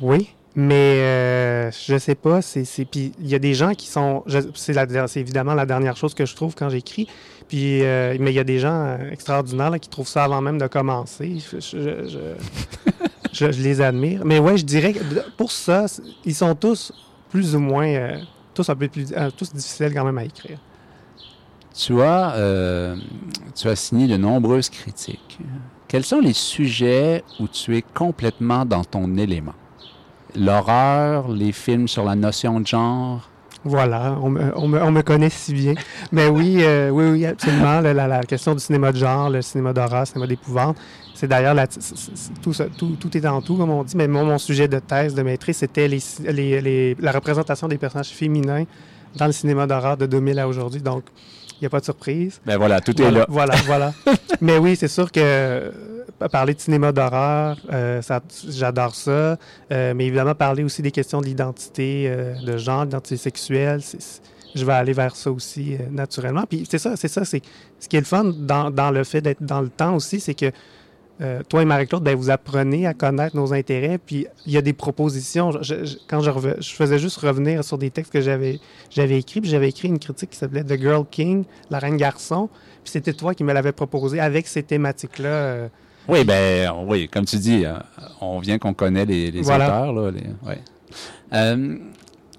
Oui, 0.00 0.30
mais 0.54 0.74
euh, 0.74 1.70
je 1.70 1.98
sais 1.98 2.16
pas, 2.16 2.42
c'est 2.42 2.64
puis 2.84 3.12
il 3.20 3.28
y 3.28 3.34
a 3.36 3.38
des 3.38 3.54
gens 3.54 3.74
qui 3.74 3.86
sont 3.86 4.24
c'est 4.54 5.20
évidemment 5.20 5.54
la 5.54 5.66
dernière 5.66 5.96
chose 5.96 6.14
que 6.14 6.26
je 6.26 6.34
trouve 6.34 6.56
quand 6.56 6.68
j'écris. 6.68 7.06
Puis 7.48 7.82
euh, 7.82 8.16
mais 8.20 8.30
il 8.30 8.34
y 8.34 8.38
a 8.38 8.44
des 8.44 8.58
gens 8.58 8.84
euh, 8.84 9.10
extraordinaires 9.10 9.72
qui 9.80 9.88
trouvent 9.88 10.08
ça 10.08 10.24
avant 10.24 10.40
même 10.40 10.58
de 10.58 10.66
commencer. 10.66 11.38
Je, 13.32 13.44
les 13.62 13.80
admire. 13.80 14.24
Mais 14.24 14.38
ouais, 14.38 14.58
je 14.58 14.64
dirais 14.64 14.92
que 14.92 15.00
pour 15.36 15.50
ça, 15.50 15.86
ils 16.24 16.34
sont 16.34 16.54
tous 16.54 16.92
plus 17.30 17.54
ou 17.56 17.60
moins 17.60 18.18
tous 18.54 18.68
un 18.68 18.76
peu 18.76 18.88
plus 18.88 19.12
tous 19.36 19.52
difficiles 19.52 19.92
quand 19.94 20.04
même 20.04 20.18
à 20.18 20.24
écrire. 20.24 20.58
Tu 21.74 22.00
as 22.02 22.94
tu 23.54 23.68
as 23.68 23.76
signé 23.76 24.06
de 24.08 24.16
nombreuses 24.16 24.68
critiques. 24.68 25.38
Quels 25.86 26.04
sont 26.04 26.20
les 26.20 26.34
sujets 26.34 27.24
où 27.40 27.48
tu 27.48 27.76
es 27.76 27.82
complètement 27.82 28.66
dans 28.66 28.84
ton 28.84 29.16
élément? 29.16 29.54
l'horreur, 30.34 31.28
les 31.28 31.52
films 31.52 31.88
sur 31.88 32.04
la 32.04 32.14
notion 32.14 32.60
de 32.60 32.66
genre? 32.66 33.28
Voilà, 33.64 34.16
on 34.22 34.30
me, 34.30 34.56
on 34.56 34.68
me, 34.68 34.80
on 34.80 34.92
me 34.92 35.02
connaît 35.02 35.30
si 35.30 35.52
bien. 35.52 35.74
Mais 36.12 36.28
oui, 36.28 36.58
euh, 36.60 36.90
oui, 36.90 37.04
oui, 37.10 37.26
absolument. 37.26 37.80
La, 37.80 37.92
la, 37.92 38.20
question 38.22 38.54
du 38.54 38.60
cinéma 38.60 38.92
de 38.92 38.98
genre, 38.98 39.30
le 39.30 39.42
cinéma 39.42 39.72
d'horreur, 39.72 40.00
le 40.00 40.06
cinéma 40.06 40.26
d'épouvante, 40.26 40.76
c'est 41.14 41.26
d'ailleurs 41.26 41.56
tout, 42.40 42.52
tout, 42.76 42.96
tout 43.00 43.16
est 43.16 43.26
en 43.26 43.42
tout, 43.42 43.56
comme 43.56 43.70
on 43.70 43.82
dit. 43.82 43.96
Mais 43.96 44.06
moi, 44.06 44.22
mon 44.22 44.38
sujet 44.38 44.68
de 44.68 44.78
thèse, 44.78 45.14
de 45.14 45.22
maîtrise, 45.22 45.56
c'était 45.56 45.88
les, 45.88 45.98
les, 46.20 46.60
les, 46.60 46.96
la 47.00 47.10
représentation 47.10 47.66
des 47.66 47.78
personnages 47.78 48.10
féminins 48.10 48.64
dans 49.16 49.26
le 49.26 49.32
cinéma 49.32 49.66
d'horreur 49.66 49.96
de 49.96 50.06
2000 50.06 50.38
à 50.38 50.46
aujourd'hui. 50.46 50.80
Donc, 50.80 51.02
n'y 51.62 51.66
a 51.66 51.70
pas 51.70 51.80
de 51.80 51.84
surprise. 51.84 52.40
Ben 52.46 52.56
voilà, 52.56 52.80
tout 52.80 53.00
est 53.00 53.10
là. 53.10 53.26
Voilà, 53.28 53.54
voilà. 53.66 53.92
Mais 54.40 54.58
oui, 54.58 54.76
c'est 54.76 54.88
sûr 54.88 55.10
que 55.10 55.72
parler 56.26 56.54
de 56.54 56.60
cinéma 56.60 56.90
d'horreur, 56.90 57.56
euh, 57.72 58.02
j'adore 58.48 58.96
ça. 58.96 59.36
Euh, 59.70 59.94
mais 59.94 60.06
évidemment, 60.06 60.34
parler 60.34 60.64
aussi 60.64 60.82
des 60.82 60.90
questions 60.90 61.20
de 61.20 61.26
l'identité 61.26 62.06
euh, 62.08 62.34
de 62.44 62.56
genre, 62.56 62.84
d'identité 62.84 63.16
sexuelle, 63.16 63.80
je 64.54 64.64
vais 64.64 64.72
aller 64.72 64.92
vers 64.92 65.14
ça 65.14 65.30
aussi 65.30 65.76
naturellement. 65.92 66.44
Puis 66.48 66.66
c'est 66.68 66.78
ça, 66.78 66.96
c'est 66.96 67.08
ça, 67.08 67.24
c'est 67.24 67.42
ce 67.78 67.88
qui 67.88 67.96
est 67.96 68.00
le 68.00 68.06
fun 68.06 68.24
dans, 68.24 68.70
dans 68.70 68.90
le 68.90 69.04
fait 69.04 69.20
d'être 69.20 69.42
dans 69.42 69.60
le 69.60 69.68
temps 69.68 69.94
aussi, 69.94 70.18
c'est 70.18 70.34
que 70.34 70.50
toi 71.48 71.62
et 71.62 71.64
Marie-Claude, 71.64 72.02
ben, 72.02 72.14
vous 72.14 72.30
apprenez 72.30 72.86
à 72.86 72.94
connaître 72.94 73.34
nos 73.34 73.52
intérêts, 73.52 73.98
puis 73.98 74.26
il 74.46 74.52
y 74.52 74.56
a 74.56 74.62
des 74.62 74.72
propositions. 74.72 75.50
quand 76.08 76.20
je, 76.20 76.30
je, 76.60 76.70
faisais 76.70 76.98
juste 76.98 77.16
revenir 77.18 77.64
sur 77.64 77.76
des 77.76 77.90
textes 77.90 78.12
que 78.12 78.20
j'avais 78.20 78.60
j'avais 78.90 79.18
écrits, 79.18 79.40
puis 79.40 79.50
j'avais 79.50 79.68
écrit 79.68 79.88
une 79.88 79.98
critique 79.98 80.30
qui 80.30 80.36
s'appelait 80.36 80.64
The 80.64 80.78
Girl 80.78 81.04
King, 81.10 81.44
la 81.70 81.78
reine 81.80 81.96
garçon, 81.96 82.48
puis 82.84 82.92
c'était 82.92 83.14
toi 83.14 83.34
qui 83.34 83.42
me 83.42 83.52
l'avais 83.52 83.72
proposé 83.72 84.20
avec 84.20 84.46
ces 84.46 84.62
thématiques-là. 84.62 85.68
Oui, 86.08 86.24
ben 86.24 86.72
oui, 86.86 87.06
comme 87.06 87.26
tu 87.26 87.36
dis, 87.36 87.66
euh, 87.66 87.74
on 88.22 88.38
vient 88.38 88.58
qu'on 88.58 88.72
connaît 88.72 89.04
les, 89.04 89.40
auteurs. 89.40 89.92
Là, 89.92 90.10
euh, 91.34 91.76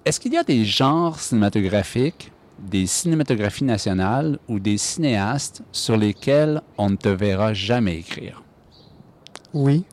Est-ce 0.04 0.20
qu'il 0.20 0.34
y 0.34 0.38
a 0.38 0.44
des 0.44 0.66
genres 0.66 1.20
cinématographiques, 1.20 2.32
des 2.58 2.88
cinématographies 2.88 3.64
nationales 3.64 4.40
ou 4.48 4.60
des 4.60 4.78
cinéastes 4.78 5.62
sur 5.72 5.98
lesquels 5.98 6.62
on 6.80 6.90
ne 6.90 6.96
te 6.96 7.10
verra 7.10 7.54
jamais 7.54 7.98
écrire? 7.98 8.42
Oui. 9.54 9.84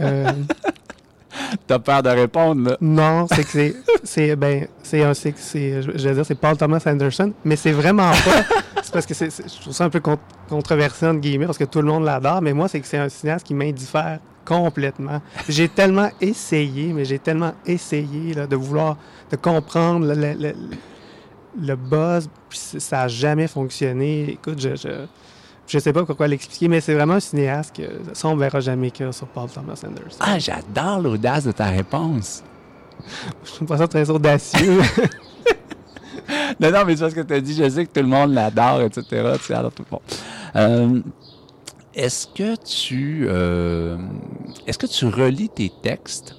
Euh... 0.00 0.32
T'as 1.66 1.78
peur 1.78 2.02
de 2.02 2.10
répondre, 2.10 2.70
là? 2.70 2.76
Non, 2.80 3.26
c'est 3.28 3.44
que 3.44 3.50
c'est. 3.50 3.74
c'est 4.02 4.36
ben, 4.36 4.66
c'est 4.82 5.02
un. 5.02 5.14
C'est, 5.14 5.34
je 5.82 5.90
vais 5.90 6.14
dire, 6.14 6.26
c'est 6.26 6.34
Paul 6.34 6.56
Thomas 6.56 6.82
Anderson, 6.86 7.32
mais 7.44 7.56
c'est 7.56 7.72
vraiment 7.72 8.10
pas. 8.10 8.44
c'est 8.82 8.92
parce 8.92 9.06
que 9.06 9.14
c'est, 9.14 9.30
je 9.30 9.60
trouve 9.60 9.72
ça 9.72 9.84
un 9.84 9.90
peu 9.90 10.02
controversé, 10.48 11.06
entre 11.06 11.20
guillemets, 11.20 11.46
parce 11.46 11.58
que 11.58 11.64
tout 11.64 11.80
le 11.80 11.88
monde 11.88 12.04
l'adore, 12.04 12.42
mais 12.42 12.52
moi, 12.52 12.68
c'est 12.68 12.80
que 12.80 12.86
c'est 12.86 12.98
un 12.98 13.08
cinéaste 13.08 13.46
qui 13.46 13.54
m'indiffère 13.54 14.18
complètement. 14.44 15.22
J'ai 15.48 15.68
tellement 15.68 16.10
essayé, 16.20 16.92
mais 16.92 17.04
j'ai 17.04 17.18
tellement 17.18 17.54
essayé 17.64 18.34
là, 18.34 18.46
de 18.46 18.56
vouloir, 18.56 18.96
de 19.30 19.36
comprendre 19.36 20.06
le, 20.06 20.14
le, 20.14 20.54
le, 21.60 21.76
buzz, 21.76 22.28
puis 22.48 22.58
ça 22.58 22.96
n'a 22.98 23.08
jamais 23.08 23.46
fonctionné. 23.46 24.30
Écoute, 24.30 24.60
je, 24.60 24.74
je 24.74 25.06
je 25.72 25.78
sais 25.78 25.92
pas 25.92 26.04
pourquoi 26.04 26.28
l'expliquer, 26.28 26.68
mais 26.68 26.80
c'est 26.80 26.94
vraiment 26.94 27.14
un 27.14 27.20
cinéaste 27.20 27.74
que 27.74 27.82
ça, 28.12 28.28
on 28.28 28.36
verra 28.36 28.60
jamais 28.60 28.88
écrire 28.88 29.14
sur 29.14 29.26
Paul 29.26 29.48
Thomas 29.48 29.80
Anderson. 29.86 30.18
Ah, 30.20 30.38
j'adore 30.38 31.00
l'audace 31.00 31.44
de 31.44 31.52
ta 31.52 31.66
réponse. 31.66 32.44
je 33.44 33.52
trouve 33.52 33.68
pas 33.68 33.78
ça 33.78 33.88
très 33.88 34.08
audacieux. 34.10 34.82
non, 36.60 36.70
non, 36.70 36.84
mais 36.86 36.96
c'est 36.96 37.02
parce 37.02 37.14
que 37.14 37.20
tu 37.20 37.34
as 37.34 37.40
dit, 37.40 37.54
je 37.54 37.68
sais 37.68 37.86
que 37.86 37.92
tout 37.92 38.00
le 38.00 38.08
monde 38.08 38.34
l'adore, 38.34 38.82
etc. 38.82 39.34
Tu 39.44 39.52
alors, 39.52 39.72
tout 39.72 39.84
euh, 40.56 41.00
est-ce 41.94 42.26
que 42.26 42.56
tu 42.56 43.26
euh, 43.28 43.96
est-ce 44.66 44.78
que 44.78 44.86
tu 44.86 45.06
relis 45.06 45.48
tes 45.48 45.70
textes 45.82 46.36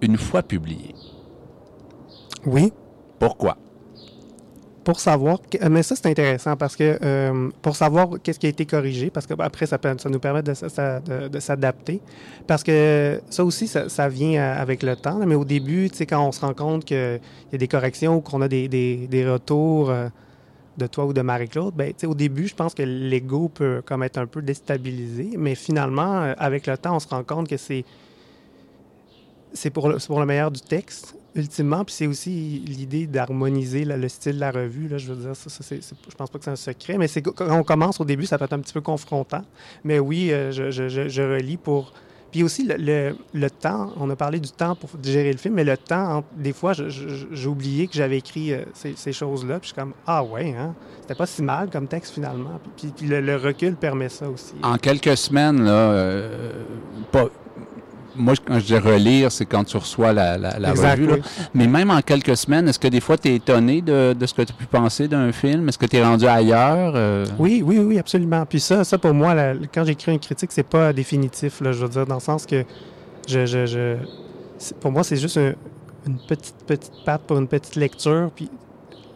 une 0.00 0.16
fois 0.16 0.42
publiés? 0.42 0.94
Oui. 2.44 2.72
Pourquoi? 3.18 3.56
Pour 4.86 5.00
savoir, 5.00 5.40
mais 5.68 5.82
ça 5.82 5.96
c'est 5.96 6.06
intéressant 6.06 6.56
parce 6.56 6.76
que 6.76 6.96
euh, 7.02 7.50
pour 7.60 7.74
savoir 7.74 8.08
qu'est-ce 8.22 8.38
qui 8.38 8.46
a 8.46 8.50
été 8.50 8.66
corrigé, 8.66 9.10
parce 9.10 9.26
que 9.26 9.34
après 9.40 9.66
ça, 9.66 9.80
ça 9.98 10.08
nous 10.08 10.20
permet 10.20 10.44
de, 10.44 10.54
s'adapter, 11.40 12.00
parce 12.46 12.62
que 12.62 13.20
ça 13.28 13.44
aussi 13.44 13.66
ça, 13.66 14.08
vient 14.08 14.40
avec 14.40 14.84
le 14.84 14.94
temps, 14.94 15.18
mais 15.26 15.34
au 15.34 15.44
début, 15.44 15.90
tu 15.90 15.96
sais, 15.96 16.06
quand 16.06 16.24
on 16.24 16.30
se 16.30 16.40
rend 16.40 16.54
compte 16.54 16.84
qu'il 16.84 17.20
y 17.50 17.54
a 17.56 17.58
des 17.58 17.66
corrections 17.66 18.18
ou 18.18 18.20
qu'on 18.20 18.40
a 18.42 18.46
des, 18.46 19.26
retours 19.28 19.90
euh, 19.90 20.08
de 20.78 20.86
toi 20.86 21.06
ou 21.06 21.12
de 21.12 21.20
Marie-Claude, 21.20 21.74
ben, 21.74 21.92
au 22.04 22.14
début, 22.14 22.46
je 22.46 22.54
pense 22.54 22.72
que 22.72 22.84
l'ego 22.84 23.48
peut 23.48 23.82
comme 23.84 24.04
être 24.04 24.18
un 24.18 24.26
peu 24.26 24.40
déstabilisé, 24.40 25.30
mais 25.36 25.56
finalement, 25.56 26.22
euh, 26.22 26.34
avec 26.38 26.68
le 26.68 26.78
temps, 26.78 26.94
on 26.94 27.00
se 27.00 27.08
rend 27.08 27.24
compte 27.24 27.48
que 27.48 27.56
c'est 27.56 27.84
c'est 29.52 29.70
pour 29.70 29.88
le 29.88 30.26
meilleur 30.26 30.52
du 30.52 30.60
texte 30.60 31.16
ultimement, 31.36 31.84
puis 31.84 31.94
c'est 31.94 32.06
aussi 32.06 32.62
l'idée 32.66 33.06
d'harmoniser 33.06 33.84
le 33.84 34.08
style 34.08 34.36
de 34.36 34.40
la 34.40 34.50
revue. 34.50 34.88
Là, 34.88 34.98
je 34.98 35.12
veux 35.12 35.22
dire, 35.22 35.36
ça, 35.36 35.50
c'est, 35.50 35.80
je 35.82 36.14
pense 36.16 36.30
pas 36.30 36.38
que 36.38 36.44
c'est 36.44 36.50
un 36.50 36.56
secret, 36.56 36.96
mais 36.98 37.08
c'est 37.08 37.22
quand 37.22 37.50
on 37.50 37.62
commence 37.62 38.00
au 38.00 38.04
début, 38.04 38.26
ça 38.26 38.38
peut 38.38 38.46
être 38.46 38.54
un 38.54 38.60
petit 38.60 38.72
peu 38.72 38.80
confrontant. 38.80 39.44
Mais 39.84 39.98
oui, 39.98 40.32
euh, 40.32 40.50
je, 40.50 40.70
je, 40.70 41.08
je, 41.08 41.22
relis 41.22 41.58
pour. 41.58 41.92
Puis 42.32 42.42
aussi, 42.42 42.66
le, 42.66 43.16
le, 43.32 43.50
temps, 43.50 43.92
on 43.96 44.10
a 44.10 44.16
parlé 44.16 44.40
du 44.40 44.50
temps 44.50 44.74
pour 44.74 44.90
digérer 44.98 45.30
le 45.30 45.38
film, 45.38 45.54
mais 45.54 45.64
le 45.64 45.76
temps, 45.76 46.24
des 46.36 46.52
fois, 46.52 46.72
j'ai 46.72 47.48
oublié 47.48 47.86
que 47.86 47.94
j'avais 47.94 48.18
écrit 48.18 48.52
euh, 48.52 48.64
ces, 48.74 49.12
choses-là, 49.12 49.60
puis 49.60 49.68
je 49.68 49.74
suis 49.74 49.80
comme, 49.80 49.92
ah 50.06 50.24
ouais, 50.24 50.54
hein, 50.58 50.74
c'était 51.02 51.14
pas 51.14 51.26
si 51.26 51.42
mal 51.42 51.70
comme 51.70 51.86
texte 51.86 52.14
finalement. 52.14 52.60
Puis, 52.76 52.92
puis, 52.96 53.06
le, 53.06 53.36
recul 53.36 53.76
permet 53.76 54.08
ça 54.08 54.28
aussi. 54.28 54.54
En 54.62 54.76
quelques 54.76 55.16
semaines, 55.16 55.64
là, 55.64 55.70
euh, 55.70 56.64
pas 57.12 57.28
moi, 58.16 58.34
quand 58.44 58.58
je 58.58 58.64
dis 58.64 58.78
relire, 58.78 59.30
c'est 59.32 59.46
quand 59.46 59.64
tu 59.64 59.76
reçois 59.76 60.12
la, 60.12 60.36
la, 60.38 60.72
revue. 60.72 61.08
Mais 61.54 61.66
même 61.66 61.90
en 61.90 62.00
quelques 62.00 62.36
semaines, 62.36 62.68
est-ce 62.68 62.78
que 62.78 62.88
des 62.88 63.00
fois, 63.00 63.16
tu 63.18 63.28
es 63.28 63.36
étonné 63.36 63.82
de, 63.82 64.12
de, 64.12 64.26
ce 64.26 64.34
que 64.34 64.42
tu 64.42 64.52
as 64.52 64.56
pu 64.56 64.66
penser 64.66 65.08
d'un 65.08 65.32
film? 65.32 65.68
Est-ce 65.68 65.78
que 65.78 65.86
tu 65.86 65.96
es 65.96 66.04
rendu 66.04 66.26
ailleurs? 66.26 66.92
Euh? 66.94 67.26
Oui, 67.38 67.62
oui, 67.64 67.78
oui, 67.78 67.98
absolument. 67.98 68.44
Puis 68.46 68.60
ça, 68.60 68.84
ça 68.84 68.98
pour 68.98 69.14
moi, 69.14 69.34
quand 69.72 69.84
j'écris 69.84 70.12
une 70.12 70.18
critique, 70.18 70.52
c'est 70.52 70.62
pas 70.62 70.92
définitif, 70.92 71.60
là, 71.60 71.72
je 71.72 71.82
veux 71.82 71.88
dire, 71.88 72.06
dans 72.06 72.16
le 72.16 72.20
sens 72.20 72.46
que 72.46 72.64
je, 73.26 73.46
je, 73.46 73.66
je 73.66 73.96
pour 74.80 74.90
moi, 74.90 75.04
c'est 75.04 75.16
juste 75.16 75.36
une 75.36 76.18
petite, 76.28 76.56
petite 76.66 76.92
patte 77.04 77.22
pour 77.22 77.38
une 77.38 77.48
petite 77.48 77.76
lecture, 77.76 78.30
puis 78.34 78.48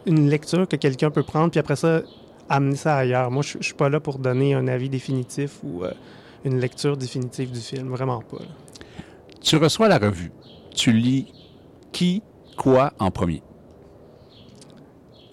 une 0.05 0.29
lecture 0.29 0.67
que 0.67 0.75
quelqu'un 0.75 1.09
peut 1.09 1.23
prendre, 1.23 1.51
puis 1.51 1.59
après 1.59 1.75
ça, 1.75 2.01
amener 2.49 2.75
ça 2.75 2.97
ailleurs. 2.97 3.31
Moi, 3.31 3.43
je, 3.43 3.57
je 3.59 3.65
suis 3.65 3.73
pas 3.73 3.89
là 3.89 3.99
pour 3.99 4.19
donner 4.19 4.53
un 4.53 4.67
avis 4.67 4.89
définitif 4.89 5.59
ou... 5.63 5.83
Euh, 5.83 5.91
une 6.45 6.59
lecture 6.59 6.97
définitive 6.97 7.51
du 7.51 7.59
film? 7.59 7.89
Vraiment 7.89 8.21
pas. 8.21 8.43
Tu 9.41 9.57
reçois 9.57 9.87
la 9.87 9.97
revue. 9.97 10.31
Tu 10.75 10.91
lis 10.91 11.33
qui, 11.91 12.23
quoi 12.57 12.93
en 12.99 13.11
premier? 13.11 13.41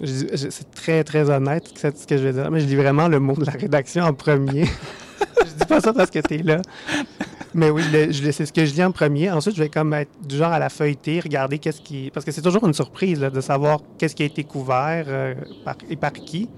C'est 0.05 0.71
très, 0.71 1.03
très 1.03 1.29
honnête 1.29 1.73
ce 1.77 2.07
que 2.07 2.17
je 2.17 2.23
vais 2.23 2.33
dire, 2.33 2.51
mais 2.51 2.61
je 2.61 2.67
lis 2.67 2.77
vraiment 2.77 3.09
le 3.09 3.19
mot 3.19 3.35
de 3.35 3.45
la 3.45 3.53
rédaction 3.53 4.05
en 4.05 4.15
premier. 4.15 4.65
je 5.45 5.53
dis 5.59 5.67
pas 5.67 5.81
ça 5.81 5.93
parce 5.93 6.11
que 6.11 6.21
tu 6.21 6.35
es 6.35 6.39
là. 6.39 6.63
Mais 7.55 7.71
oui, 7.71 7.83
c'est 8.33 8.47
ce 8.47 8.53
que 8.53 8.65
je 8.65 8.75
lis 8.75 8.85
en 8.85 8.93
premier. 8.93 9.31
Ensuite, 9.31 9.57
je 9.57 9.63
vais 9.63 9.69
comme 9.69 9.93
être 9.95 10.11
du 10.25 10.37
genre 10.37 10.53
à 10.53 10.59
la 10.59 10.69
feuilleter, 10.69 11.21
regarder 11.21 11.59
qu'est-ce 11.59 11.81
qui... 11.81 12.11
Parce 12.13 12.25
que 12.25 12.31
c'est 12.31 12.43
toujours 12.43 12.67
une 12.67 12.75
surprise 12.75 13.19
de 13.19 13.41
savoir 13.41 13.81
qu'est-ce 13.99 14.15
qui 14.15 14.23
a 14.23 14.27
été 14.27 14.45
couvert 14.45 15.07
euh, 15.09 15.35
par, 15.65 15.77
et 15.91 15.97
par 15.97 16.13
qui. 16.13 16.49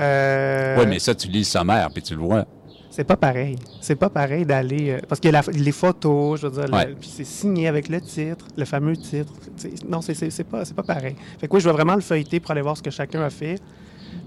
Euh... 0.00 0.76
Oui, 0.78 0.86
mais 0.86 0.98
ça, 0.98 1.14
tu 1.14 1.28
lis 1.28 1.40
le 1.40 1.44
sommaire, 1.44 1.88
puis 1.92 2.02
tu 2.02 2.14
le 2.14 2.20
vois. 2.20 2.44
C'est 2.92 3.04
pas 3.04 3.16
pareil. 3.16 3.56
C'est 3.80 3.96
pas 3.96 4.10
pareil 4.10 4.44
d'aller. 4.44 4.90
Euh, 4.90 4.98
parce 5.08 5.18
que 5.18 5.28
les 5.50 5.72
photos, 5.72 6.38
je 6.40 6.46
veux 6.46 6.60
dire, 6.60 6.78
puis 7.00 7.08
c'est 7.10 7.24
signé 7.24 7.66
avec 7.66 7.88
le 7.88 8.02
titre, 8.02 8.44
le 8.54 8.66
fameux 8.66 8.94
titre. 8.98 9.32
non, 9.88 10.02
c'est 10.02 10.44
pas, 10.44 10.64
pas 10.64 10.82
pareil. 10.82 11.16
Fait 11.38 11.48
que 11.48 11.54
oui, 11.54 11.60
je 11.62 11.68
vais 11.68 11.72
vraiment 11.72 11.94
le 11.94 12.02
feuilleter 12.02 12.38
pour 12.38 12.50
aller 12.50 12.60
voir 12.60 12.76
ce 12.76 12.82
que 12.82 12.90
chacun 12.90 13.22
a 13.22 13.30
fait. 13.30 13.58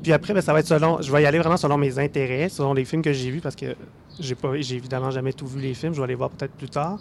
Puis 0.02 0.12
après, 0.12 0.34
ben, 0.34 0.42
ça 0.42 0.52
va 0.52 0.62
être 0.62 0.68
selon. 0.68 1.00
Je 1.00 1.12
vais 1.12 1.22
y 1.22 1.28
aller 1.28 1.38
vraiment 1.38 1.58
selon 1.58 1.78
mes 1.78 2.00
intérêts, 2.00 2.50
selon 2.50 2.74
les 2.74 2.86
films 2.86 3.04
que 3.04 3.14
j'ai 3.14 3.30
vus, 3.30 3.40
parce 3.40 3.56
que 3.56 3.76
j'ai 4.20 4.34
pas 4.34 4.50
j'ai 4.60 4.78
évidemment 4.78 5.12
jamais 5.12 5.34
tout 5.34 5.46
vu 5.46 5.62
les 5.62 5.76
films. 5.76 5.94
Je 5.94 6.02
vais 6.02 6.08
les 6.08 6.16
voir 6.16 6.32
peut-être 6.32 6.54
plus 6.54 6.70
tard. 6.70 7.00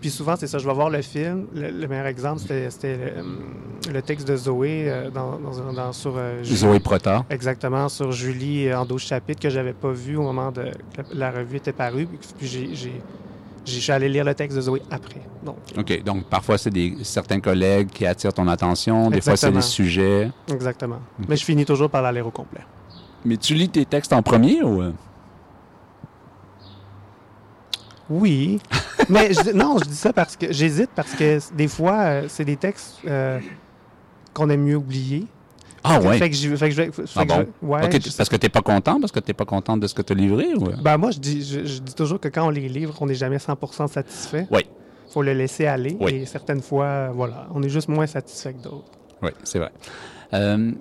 Puis 0.00 0.10
souvent, 0.10 0.36
c'est 0.36 0.46
ça, 0.46 0.58
je 0.58 0.66
vais 0.66 0.74
voir 0.74 0.90
le 0.90 1.02
film. 1.02 1.46
Le, 1.54 1.86
meilleur 1.86 2.06
exemple, 2.06 2.40
c'était 2.40 2.96
le, 2.96 3.92
le, 3.92 4.02
texte 4.02 4.28
de 4.28 4.36
Zoé 4.36 4.84
euh, 4.86 5.10
dans, 5.10 5.38
dans, 5.72 5.92
sur... 5.92 6.14
Euh, 6.16 6.42
Zoé 6.44 6.78
Prota. 6.78 7.24
Exactement, 7.30 7.88
sur 7.88 8.12
Julie 8.12 8.72
en 8.72 8.84
12 8.84 9.02
chapitres 9.02 9.40
que 9.40 9.50
j'avais 9.50 9.72
pas 9.72 9.90
vu 9.90 10.16
au 10.16 10.22
moment 10.22 10.52
de 10.52 10.70
que 10.94 11.02
la, 11.12 11.30
revue 11.30 11.56
était 11.56 11.72
parue. 11.72 12.06
Puis 12.38 12.46
j'ai... 12.46 12.92
Je 13.64 13.80
suis 13.80 13.92
allé 13.92 14.08
lire 14.08 14.24
le 14.24 14.34
texte 14.34 14.56
de 14.56 14.62
Zoé 14.62 14.82
après. 14.90 15.20
Donc. 15.44 15.56
OK. 15.76 16.02
Donc, 16.02 16.24
parfois, 16.24 16.56
c'est 16.56 16.70
des, 16.70 16.96
certains 17.02 17.38
collègues 17.38 17.88
qui 17.88 18.06
attirent 18.06 18.32
ton 18.32 18.48
attention. 18.48 19.10
Des 19.10 19.20
fois, 19.20 19.36
c'est 19.36 19.52
des 19.52 19.60
sujets. 19.60 20.30
Exactement. 20.50 21.00
Mais 21.28 21.36
je 21.36 21.44
finis 21.44 21.66
toujours 21.66 21.90
par 21.90 22.00
la 22.00 22.10
lire 22.10 22.26
au 22.26 22.30
complet. 22.30 22.62
Mais 23.24 23.36
tu 23.36 23.54
lis 23.54 23.68
tes 23.68 23.84
textes 23.84 24.12
en 24.12 24.22
premier 24.22 24.62
ou... 24.62 24.80
Euh? 24.80 24.92
Oui. 28.10 28.60
Mais 29.08 29.30
non, 29.54 29.78
je 29.78 29.84
dis 29.84 29.96
ça 29.96 30.12
parce 30.12 30.36
que 30.36 30.52
j'hésite 30.52 30.90
parce 30.94 31.12
que 31.12 31.38
des 31.54 31.68
fois, 31.68 31.98
euh, 31.98 32.24
c'est 32.28 32.44
des 32.44 32.56
textes 32.56 32.98
euh, 33.06 33.38
qu'on 34.34 34.50
aime 34.50 34.62
mieux 34.62 34.76
oublier. 34.76 35.26
Ah 35.84 36.00
ouais. 36.00 36.18
Fait 36.18 36.28
que 36.28 36.36
je, 36.36 36.54
fait 36.56 36.70
que 36.70 36.74
je, 36.74 36.82
ah 37.16 37.24
bon? 37.24 37.46
ouais, 37.62 37.88
parce 38.16 38.28
que 38.28 38.36
t'es 38.36 38.48
pas 38.48 38.62
content, 38.62 39.00
parce 39.00 39.12
que 39.12 39.20
t'es 39.20 39.32
pas 39.32 39.44
content 39.44 39.76
de 39.76 39.86
ce 39.86 39.94
que 39.94 40.02
tu 40.02 40.12
as 40.12 40.16
livré? 40.16 40.52
Ou... 40.54 40.70
Ben 40.82 40.98
moi, 40.98 41.12
je 41.12 41.18
dis, 41.18 41.42
je, 41.44 41.80
dis 41.80 41.94
toujours 41.94 42.20
que 42.20 42.28
quand 42.28 42.46
on 42.46 42.50
les 42.50 42.68
livre, 42.68 42.96
on 43.00 43.06
n'est 43.06 43.14
jamais 43.14 43.36
100% 43.36 43.88
satisfait. 43.88 44.46
Oui. 44.50 44.66
faut 45.10 45.22
le 45.22 45.32
laisser 45.32 45.66
aller. 45.66 45.96
Et 46.08 46.26
certaines 46.26 46.62
fois, 46.62 47.10
voilà, 47.14 47.46
on 47.54 47.62
est 47.62 47.68
juste 47.68 47.88
moins 47.88 48.06
satisfait 48.06 48.54
que 48.54 48.62
d'autres. 48.62 48.90
Oui, 49.22 49.30
c'est 49.44 49.58
vrai. 49.58 49.72
Euh, 50.34 50.72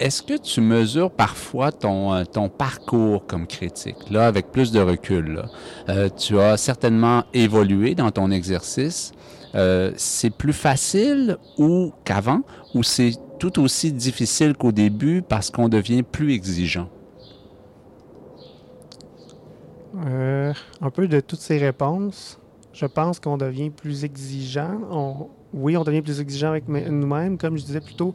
est-ce 0.00 0.22
que 0.22 0.36
tu 0.36 0.60
mesures 0.60 1.10
parfois 1.10 1.72
ton, 1.72 2.12
euh, 2.12 2.24
ton 2.24 2.48
parcours 2.48 3.26
comme 3.26 3.46
critique, 3.46 4.10
là, 4.10 4.26
avec 4.26 4.52
plus 4.52 4.70
de 4.72 4.80
recul? 4.80 5.42
Euh, 5.88 6.08
tu 6.08 6.38
as 6.38 6.56
certainement 6.56 7.24
évolué 7.34 7.94
dans 7.94 8.10
ton 8.10 8.30
exercice. 8.30 9.12
Euh, 9.54 9.92
c'est 9.96 10.30
plus 10.30 10.52
facile 10.52 11.36
ou 11.56 11.92
qu'avant, 12.04 12.42
ou 12.74 12.82
c'est 12.82 13.12
tout 13.38 13.60
aussi 13.60 13.92
difficile 13.92 14.54
qu'au 14.54 14.72
début 14.72 15.22
parce 15.22 15.50
qu'on 15.50 15.68
devient 15.68 16.02
plus 16.02 16.32
exigeant? 16.32 16.88
un 20.80 20.90
peu 20.90 21.08
de 21.08 21.18
toutes 21.18 21.40
ces 21.40 21.58
réponses. 21.58 22.38
Je 22.72 22.86
pense 22.86 23.18
qu'on 23.18 23.36
devient 23.36 23.70
plus 23.70 24.04
exigeant. 24.04 25.28
oui, 25.52 25.76
on 25.76 25.82
devient 25.82 26.02
plus 26.02 26.20
exigeant 26.20 26.50
avec 26.50 26.68
nous-mêmes. 26.68 27.36
Comme 27.36 27.58
je 27.58 27.64
disais 27.64 27.80
plus 27.80 27.96
tôt, 27.96 28.14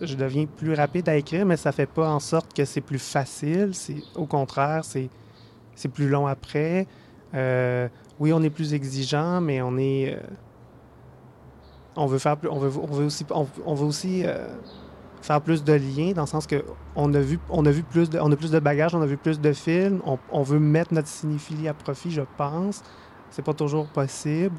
je 0.00 0.14
deviens 0.14 0.46
plus 0.46 0.74
rapide 0.74 1.08
à 1.08 1.16
écrire, 1.16 1.44
mais 1.44 1.56
ça 1.56 1.72
fait 1.72 1.86
pas 1.86 2.08
en 2.08 2.20
sorte 2.20 2.52
que 2.54 2.64
c'est 2.64 2.80
plus 2.80 2.98
facile. 2.98 3.70
C'est 3.72 4.02
au 4.14 4.26
contraire, 4.26 4.84
c'est 4.84 5.08
c'est 5.74 5.88
plus 5.88 6.08
long 6.08 6.26
après. 6.26 6.86
Euh, 7.34 7.88
oui, 8.18 8.32
on 8.32 8.42
est 8.42 8.50
plus 8.50 8.74
exigeant, 8.74 9.40
mais 9.40 9.62
on 9.62 9.76
est 9.78 10.14
euh, 10.14 10.20
on 11.96 12.06
veut 12.06 12.18
faire 12.18 12.36
plus, 12.36 12.48
on 12.48 12.58
veut, 12.58 13.04
aussi 13.04 13.24
on, 13.30 13.74
veut 13.74 13.86
aussi 13.86 14.22
euh, 14.24 14.48
faire 15.22 15.40
plus 15.40 15.62
de 15.62 15.72
liens 15.72 16.12
dans 16.12 16.22
le 16.22 16.28
sens 16.28 16.46
que 16.46 16.64
on 16.96 17.12
a 17.14 17.20
vu 17.20 17.38
on 17.50 17.64
a 17.66 17.70
vu 17.70 17.82
plus 17.82 18.10
de 18.10 18.18
on 18.18 18.30
a 18.32 18.36
plus 18.36 18.50
de 18.50 18.58
bagages, 18.58 18.94
on 18.94 19.02
a 19.02 19.06
vu 19.06 19.16
plus 19.16 19.40
de 19.40 19.52
films, 19.52 20.00
on, 20.04 20.18
on 20.30 20.42
veut 20.42 20.58
mettre 20.58 20.94
notre 20.94 21.08
cinéphilie 21.08 21.68
à 21.68 21.74
profit, 21.74 22.10
je 22.10 22.22
pense. 22.36 22.82
C'est 23.30 23.44
pas 23.44 23.54
toujours 23.54 23.86
possible. 23.88 24.56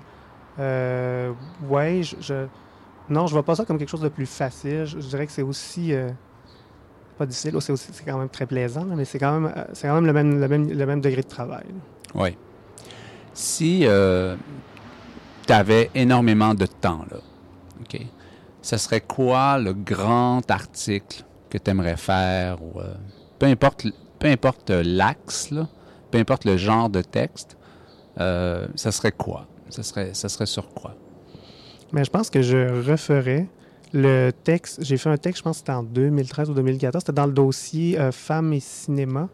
ouais, 0.57 2.01
je 2.03 2.45
non, 3.09 3.27
je 3.27 3.33
vois 3.33 3.43
pas 3.43 3.55
ça 3.55 3.65
comme 3.65 3.77
quelque 3.77 3.89
chose 3.89 4.01
de 4.01 4.09
plus 4.09 4.25
facile. 4.25 4.85
Je, 4.85 4.97
dirais 4.97 5.25
que 5.25 5.31
c'est 5.31 5.41
aussi 5.41 5.93
euh, 5.93 6.09
pas 7.17 7.25
difficile, 7.25 7.55
c'est 7.59 8.05
quand 8.05 8.17
même 8.17 8.29
très 8.29 8.45
plaisant, 8.45 8.85
mais 8.85 9.05
c'est 9.05 9.19
quand 9.19 9.39
même 9.39 9.53
euh, 9.55 9.63
c'est 9.73 9.87
quand 9.87 9.95
même 9.95 10.05
le 10.05 10.13
même, 10.13 10.39
le 10.39 10.47
même, 10.47 10.69
le 10.69 10.85
même 10.85 11.01
degré 11.01 11.21
de 11.21 11.27
travail. 11.27 11.65
Oui. 12.15 12.37
Si 13.33 13.81
euh, 13.83 14.35
tu 15.47 15.53
avais 15.53 15.89
énormément 15.95 16.53
de 16.53 16.65
temps, 16.65 17.05
là, 17.09 17.17
OK, 17.81 17.99
ce 18.61 18.77
serait 18.77 19.01
quoi 19.01 19.57
le 19.57 19.73
grand 19.73 20.49
article 20.51 21.23
que 21.49 21.57
tu 21.57 21.71
aimerais 21.71 21.97
faire 21.97 22.61
ou 22.61 22.79
peu 23.39 23.47
importe 23.47 23.87
peu 24.19 24.27
importe 24.27 24.69
l'axe, 24.69 25.53
peu 26.11 26.17
importe 26.17 26.45
le 26.45 26.57
genre 26.57 26.89
de 26.89 27.01
texte, 27.01 27.57
ça 28.17 28.91
serait 28.91 29.13
quoi? 29.13 29.47
Ça 29.69 29.83
serait, 29.83 30.13
ça 30.13 30.29
serait 30.29 30.45
sur 30.45 30.69
quoi? 30.73 30.95
Mais 31.91 32.03
je 32.03 32.09
pense 32.09 32.29
que 32.29 32.41
je 32.41 32.89
referais 32.89 33.47
le 33.93 34.31
texte. 34.31 34.83
J'ai 34.83 34.97
fait 34.97 35.09
un 35.09 35.17
texte, 35.17 35.39
je 35.39 35.43
pense 35.43 35.57
que 35.57 35.59
c'était 35.59 35.71
en 35.71 35.83
2013 35.83 36.49
ou 36.49 36.53
2014. 36.53 37.01
C'était 37.01 37.13
dans 37.13 37.25
le 37.25 37.33
dossier 37.33 37.99
euh, 37.99 38.11
Femmes 38.11 38.53
et 38.53 38.59
cinéma 38.59 39.29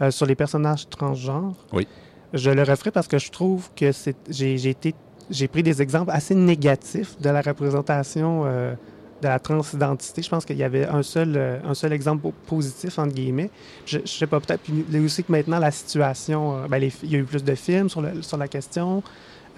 euh, 0.00 0.10
sur 0.10 0.26
les 0.26 0.34
personnages 0.34 0.88
transgenres. 0.88 1.54
Oui. 1.72 1.86
Je 2.32 2.50
le 2.50 2.62
referai 2.62 2.90
parce 2.90 3.08
que 3.08 3.18
je 3.18 3.30
trouve 3.30 3.70
que 3.74 3.90
j'ai 4.28 4.68
été 4.68 4.94
j'ai 5.30 5.48
pris 5.48 5.62
des 5.62 5.80
exemples 5.80 6.10
assez 6.10 6.34
négatifs 6.34 7.18
de 7.18 7.30
la 7.30 7.40
représentation 7.40 8.42
euh, 8.44 8.74
de 9.22 9.28
la 9.28 9.38
transidentité. 9.38 10.20
Je 10.20 10.28
pense 10.28 10.44
qu'il 10.44 10.58
y 10.58 10.62
avait 10.62 10.86
un 10.86 11.02
seul, 11.02 11.62
un 11.64 11.72
seul 11.72 11.94
exemple 11.94 12.28
positif, 12.46 12.98
entre 12.98 13.14
guillemets. 13.14 13.50
Je, 13.86 14.00
ne 14.00 14.06
sais 14.06 14.26
pas, 14.26 14.38
peut-être. 14.38 14.60
Puis 14.60 14.84
aussi 14.98 15.24
que 15.24 15.32
maintenant, 15.32 15.58
la 15.58 15.70
situation, 15.70 16.66
ben, 16.68 16.76
il 17.02 17.10
y 17.10 17.14
a 17.14 17.18
eu 17.20 17.24
plus 17.24 17.42
de 17.42 17.54
films 17.54 17.88
sur, 17.88 18.02
le, 18.02 18.20
sur 18.20 18.36
la 18.36 18.48
question. 18.48 19.02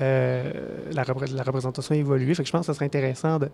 Euh, 0.01 0.53
la, 0.93 1.05
la, 1.05 1.43
représentation 1.43 1.95
a 1.95 1.99
évolué. 1.99 2.35
Fait 2.35 2.43
que 2.43 2.47
je 2.47 2.53
pense 2.53 2.67
que 2.67 2.73
ce 2.73 2.75
serait 2.75 2.85
intéressant 2.85 3.39
de, 3.39 3.49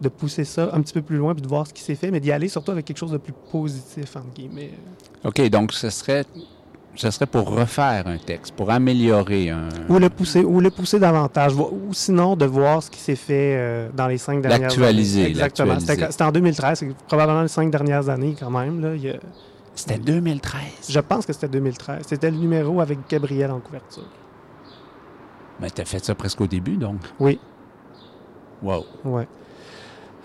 de 0.00 0.08
pousser 0.08 0.44
ça 0.44 0.70
un 0.72 0.82
petit 0.82 0.92
peu 0.92 1.02
plus 1.02 1.16
loin 1.16 1.34
puis 1.34 1.42
de 1.42 1.48
voir 1.48 1.66
ce 1.66 1.72
qui 1.72 1.82
s'est 1.82 1.94
fait, 1.94 2.10
mais 2.10 2.20
d'y 2.20 2.30
aller 2.30 2.48
surtout 2.48 2.72
avec 2.72 2.84
quelque 2.84 2.98
chose 2.98 3.12
de 3.12 3.18
plus 3.18 3.32
positif, 3.50 4.16
entre 4.16 4.32
guillemets. 4.34 4.70
OK, 5.24 5.40
donc 5.48 5.72
ce 5.72 5.90
serait 5.90 6.24
ce 6.98 7.10
serait 7.12 7.26
pour 7.26 7.48
refaire 7.50 8.08
un 8.08 8.18
texte, 8.18 8.54
pour 8.54 8.70
améliorer 8.70 9.50
un... 9.50 9.68
Ou 9.88 9.98
le 9.98 10.10
pousser, 10.10 10.40
ou 10.40 10.60
le 10.60 10.70
pousser 10.70 10.98
davantage, 10.98 11.54
ou 11.54 11.92
sinon 11.92 12.34
de 12.34 12.44
voir 12.44 12.82
ce 12.82 12.90
qui 12.90 12.98
s'est 12.98 13.14
fait 13.14 13.54
euh, 13.56 13.88
dans 13.94 14.08
les 14.08 14.18
cinq 14.18 14.42
dernières 14.42 14.56
années. 14.56 14.64
L'actualiser. 14.64 15.26
Exactement. 15.26 15.78
C'était 15.78 16.24
en 16.24 16.32
2013, 16.32 16.78
c'est 16.80 16.96
probablement 17.06 17.42
les 17.42 17.48
cinq 17.48 17.70
dernières 17.70 18.08
années 18.08 18.34
quand 18.38 18.50
même. 18.50 18.80
Là. 18.80 19.12
C'était 19.76 19.98
2013? 19.98 20.60
Je 20.88 20.98
pense 20.98 21.24
que 21.24 21.32
c'était 21.32 21.48
2013. 21.48 22.02
C'était 22.04 22.32
le 22.32 22.36
numéro 22.36 22.80
avec 22.80 22.98
Gabriel 23.08 23.52
en 23.52 23.60
couverture. 23.60 24.02
Mais 25.60 25.70
tu 25.70 25.80
as 25.80 25.84
fait 25.84 26.04
ça 26.04 26.14
presque 26.14 26.40
au 26.40 26.46
début, 26.46 26.76
donc? 26.76 27.00
Oui. 27.18 27.38
Wow. 28.62 28.84
Ouais. 29.04 29.28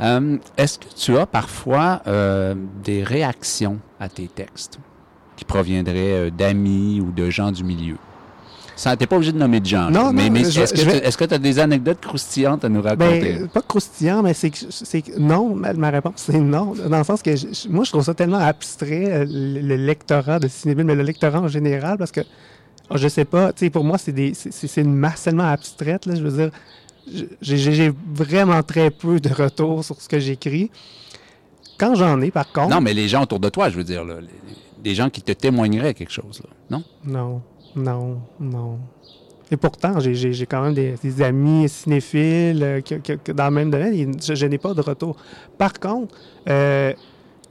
Euh, 0.02 0.38
est-ce 0.58 0.80
que 0.80 0.86
tu 0.96 1.18
as 1.18 1.26
parfois 1.26 2.02
euh, 2.08 2.56
des 2.84 3.04
réactions 3.04 3.80
à 4.00 4.10
tes 4.10 4.28
textes 4.28 4.80
qui 5.36 5.46
proviendraient 5.46 6.28
euh, 6.28 6.30
d'amis 6.32 7.00
ou 7.00 7.12
de 7.12 7.30
gens 7.30 7.52
du 7.52 7.64
milieu? 7.64 7.96
Tu 8.76 8.90
n'es 8.90 9.06
pas 9.06 9.16
obligé 9.16 9.32
de 9.32 9.38
nommer 9.38 9.60
de 9.60 9.68
gens. 9.68 9.92
Non, 9.92 10.12
mais, 10.12 10.32
mais 10.32 10.42
est-ce 10.42 11.16
que 11.16 11.26
tu 11.26 11.34
as 11.36 11.38
des 11.38 11.60
anecdotes 11.60 12.02
croustillantes 12.02 12.66
à 12.66 12.70
nous 12.70 12.82
raconter? 12.82 13.38
Ben, 13.40 13.48
pas 13.48 13.62
croustillantes, 13.62 14.24
mais 14.24 14.34
c'est 14.34 14.50
que 14.50 15.20
non. 15.20 15.56
Ma, 15.56 15.92
réponse, 15.92 16.14
c'est 16.16 16.40
non. 16.40 16.74
Dans 16.90 16.98
le 16.98 17.04
sens 17.04 17.22
que 17.22 17.30
moi, 17.70 17.84
je 17.84 17.92
trouve 17.92 18.04
ça 18.04 18.16
tellement 18.16 18.40
abstrait, 18.40 19.26
le, 19.30 19.76
lectorat 19.76 20.40
de 20.40 20.48
cinéma, 20.48 20.84
mais 20.84 20.96
le 20.96 21.04
lectorat 21.04 21.40
en 21.40 21.48
général, 21.48 22.00
parce 22.00 22.12
que 22.12 22.22
ah, 22.90 22.98
je 22.98 23.08
sais 23.08 23.26
pas. 23.26 23.54
Tu 23.54 23.66
sais, 23.66 23.70
pour 23.70 23.84
moi, 23.84 23.98
c'est 23.98 24.78
une 24.78 24.94
masse 24.94 25.24
tellement 25.24 25.50
abstraite. 25.50 26.06
Là, 26.06 26.16
je 26.16 26.24
veux 26.24 26.38
dire, 26.38 26.52
j'ai 27.42 27.92
vraiment 28.14 28.62
très 28.64 28.92
peu 28.92 29.20
de 29.20 29.30
retours 29.30 29.84
sur 29.84 30.00
ce 30.02 30.10
que 30.10 30.20
j'écris. 30.20 30.70
Quand 31.78 31.96
j'en 31.96 32.22
ai, 32.22 32.32
par 32.32 32.52
contre. 32.52 32.70
Non, 32.70 32.82
mais 32.82 32.94
les 32.94 33.08
gens 33.08 33.24
autour 33.24 33.40
de 33.40 33.50
toi, 33.50 33.70
je 33.70 33.78
veux 33.78 33.84
dire, 33.84 34.06
là, 34.06 34.16
des 34.84 34.96
gens 34.96 35.10
qui 35.10 35.22
te 35.22 35.32
témoigneraient 35.32 35.94
quelque 35.94 36.12
chose, 36.12 36.42
là, 36.44 36.50
non? 36.70 36.84
Non, 37.06 37.42
non, 37.76 38.22
non. 38.40 38.80
Et 39.52 39.58
pourtant, 39.58 40.00
j'ai 40.00 40.46
quand 40.46 40.64
même 40.64 40.74
des, 40.74 41.22
amis 41.22 41.70
cinéphiles 41.70 42.64
euh, 42.64 42.82
dans 43.34 43.46
le 43.46 43.52
même 43.52 43.70
domaine. 43.70 44.14
je, 44.20 44.46
n'ai 44.46 44.58
pas 44.58 44.74
de 44.74 44.82
retour. 44.82 45.16
Par 45.58 45.80
contre, 45.80 46.16
euh, 46.50 46.94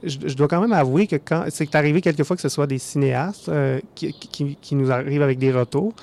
je, 0.03 0.35
dois 0.35 0.47
quand 0.47 0.61
même 0.61 0.73
avouer 0.73 1.07
que 1.07 1.15
quand 1.15 1.45
c'est 1.49 1.73
arrivé 1.75 2.01
quelquefois 2.01 2.35
que 2.35 2.41
ce 2.41 2.49
soit 2.49 2.67
des 2.67 2.77
cinéastes 2.77 3.49
euh, 3.49 3.79
qui, 3.95 4.75
nous 4.75 4.91
arrivent 4.91 5.21
avec 5.21 5.39
des 5.39 5.51
retours. 5.51 5.93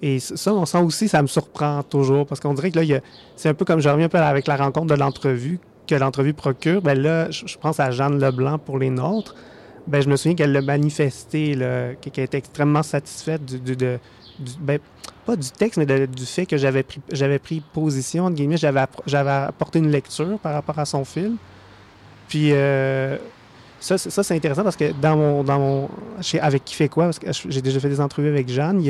Et 0.00 0.18
ça, 0.18 0.52
on 0.52 0.66
sent 0.66 0.78
aussi, 0.78 1.08
ça 1.08 1.22
me 1.22 1.28
surprend 1.28 1.82
toujours 1.84 2.26
parce 2.26 2.40
qu'on 2.40 2.54
dirait 2.54 2.70
que 2.70 2.80
là, 2.80 3.00
c'est 3.36 3.48
un 3.48 3.54
peu 3.54 3.64
comme 3.64 3.80
je 3.80 3.88
reviens 3.88 4.06
un 4.06 4.08
peu 4.08 4.18
avec 4.18 4.46
la 4.48 4.56
rencontre 4.56 4.88
de 4.88 4.98
l'entrevue 4.98 5.60
que 5.86 5.94
l'entrevue 5.94 6.34
procure. 6.34 6.82
Ben 6.82 7.00
là, 7.00 7.30
je, 7.30 7.56
pense 7.56 7.78
à 7.78 7.90
Jeanne 7.90 8.18
Leblanc 8.18 8.58
pour 8.58 8.78
les 8.78 8.90
nôtres. 8.90 9.36
Ben, 9.86 10.00
je 10.00 10.08
me 10.08 10.16
souviens 10.16 10.34
qu'elle 10.34 10.52
l'a 10.52 10.62
manifesté, 10.62 11.56
qu'elle 12.00 12.24
était 12.24 12.38
extrêmement 12.38 12.82
satisfaite 12.82 13.44
du, 13.44 13.76
de, 13.76 13.98
ben, 14.60 14.78
pas 15.24 15.36
du 15.36 15.50
texte, 15.50 15.78
mais 15.78 16.06
du 16.06 16.26
fait 16.26 16.46
que 16.46 16.56
j'avais 16.56 16.82
pris, 16.82 17.00
j'avais 17.12 17.38
pris 17.38 17.62
position, 17.72 18.24
entre 18.24 18.36
guillemets, 18.36 18.56
j'avais, 18.56 18.84
j'avais 19.06 19.30
apporté 19.30 19.78
une 19.78 19.90
lecture 19.90 20.38
par 20.40 20.54
rapport 20.54 20.78
à 20.78 20.84
son 20.84 21.04
film. 21.04 21.36
Puis 22.28 22.50
euh, 22.52 23.18
ça, 23.82 23.98
ça 23.98 24.22
c'est 24.22 24.34
intéressant 24.34 24.62
parce 24.62 24.76
que 24.76 24.92
dans 24.92 25.16
mon, 25.16 25.44
dans 25.44 25.58
mon, 25.58 25.88
avec 26.40 26.64
qui 26.64 26.74
fait 26.74 26.88
quoi, 26.88 27.04
parce 27.06 27.18
que 27.18 27.26
j'ai 27.32 27.60
déjà 27.60 27.80
fait 27.80 27.88
des 27.88 28.00
entrevues 28.00 28.28
avec 28.28 28.48
Jeanne, 28.48 28.80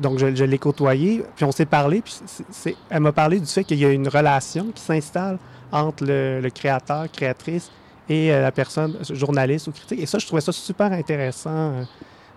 donc 0.00 0.18
je, 0.18 0.44
l'ai 0.44 0.58
côtoyé, 0.58 1.24
puis 1.36 1.44
on 1.44 1.52
s'est 1.52 1.66
parlé, 1.66 2.00
puis 2.00 2.14
c'est, 2.50 2.76
elle 2.90 3.00
m'a 3.00 3.12
parlé 3.12 3.38
du 3.38 3.46
fait 3.46 3.64
qu'il 3.64 3.78
y 3.78 3.84
a 3.84 3.90
une 3.90 4.08
relation 4.08 4.66
qui 4.74 4.82
s'installe 4.82 5.38
entre 5.72 6.04
le, 6.06 6.48
créateur, 6.50 7.10
créatrice 7.10 7.70
et 8.08 8.32
euh, 8.32 8.42
la 8.42 8.52
personne, 8.52 8.96
journaliste 9.10 9.68
ou 9.68 9.72
critique. 9.72 10.00
Et 10.00 10.06
ça, 10.06 10.18
je 10.18 10.26
trouvais 10.26 10.40
ça 10.40 10.52
super 10.52 10.92
intéressant. 10.92 11.50
Euh, 11.50 11.84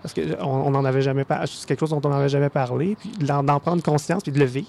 parce 0.02 0.14
qu'on 0.14 0.70
n'en 0.70 0.84
avait 0.84 1.02
jamais 1.02 1.24
parlé. 1.24 1.46
C'est 1.48 1.66
quelque 1.66 1.80
chose 1.80 1.90
dont 1.90 2.00
on 2.04 2.08
n'avait 2.08 2.28
jamais 2.28 2.48
parlé. 2.48 2.96
Puis 2.96 3.10
d'en 3.26 3.60
prendre 3.60 3.82
conscience 3.82 4.22
puis 4.22 4.30
de 4.30 4.38
le 4.38 4.44
vivre, 4.44 4.68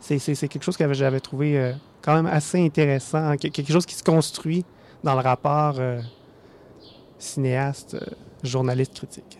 c'est 0.00 0.18
quelque 0.18 0.64
chose 0.64 0.76
que 0.76 0.92
j'avais 0.92 1.20
trouvé 1.20 1.56
euh, 1.56 1.72
quand 2.02 2.14
même 2.14 2.26
assez 2.26 2.62
intéressant. 2.62 3.36
Quelque 3.36 3.72
chose 3.72 3.86
qui 3.86 3.94
se 3.94 4.02
construit 4.02 4.64
dans 5.02 5.14
le 5.14 5.20
rapport 5.20 5.76
euh, 5.78 6.00
cinéaste, 7.18 7.94
euh, 7.94 8.00
journaliste, 8.42 8.94
critique. 8.94 9.38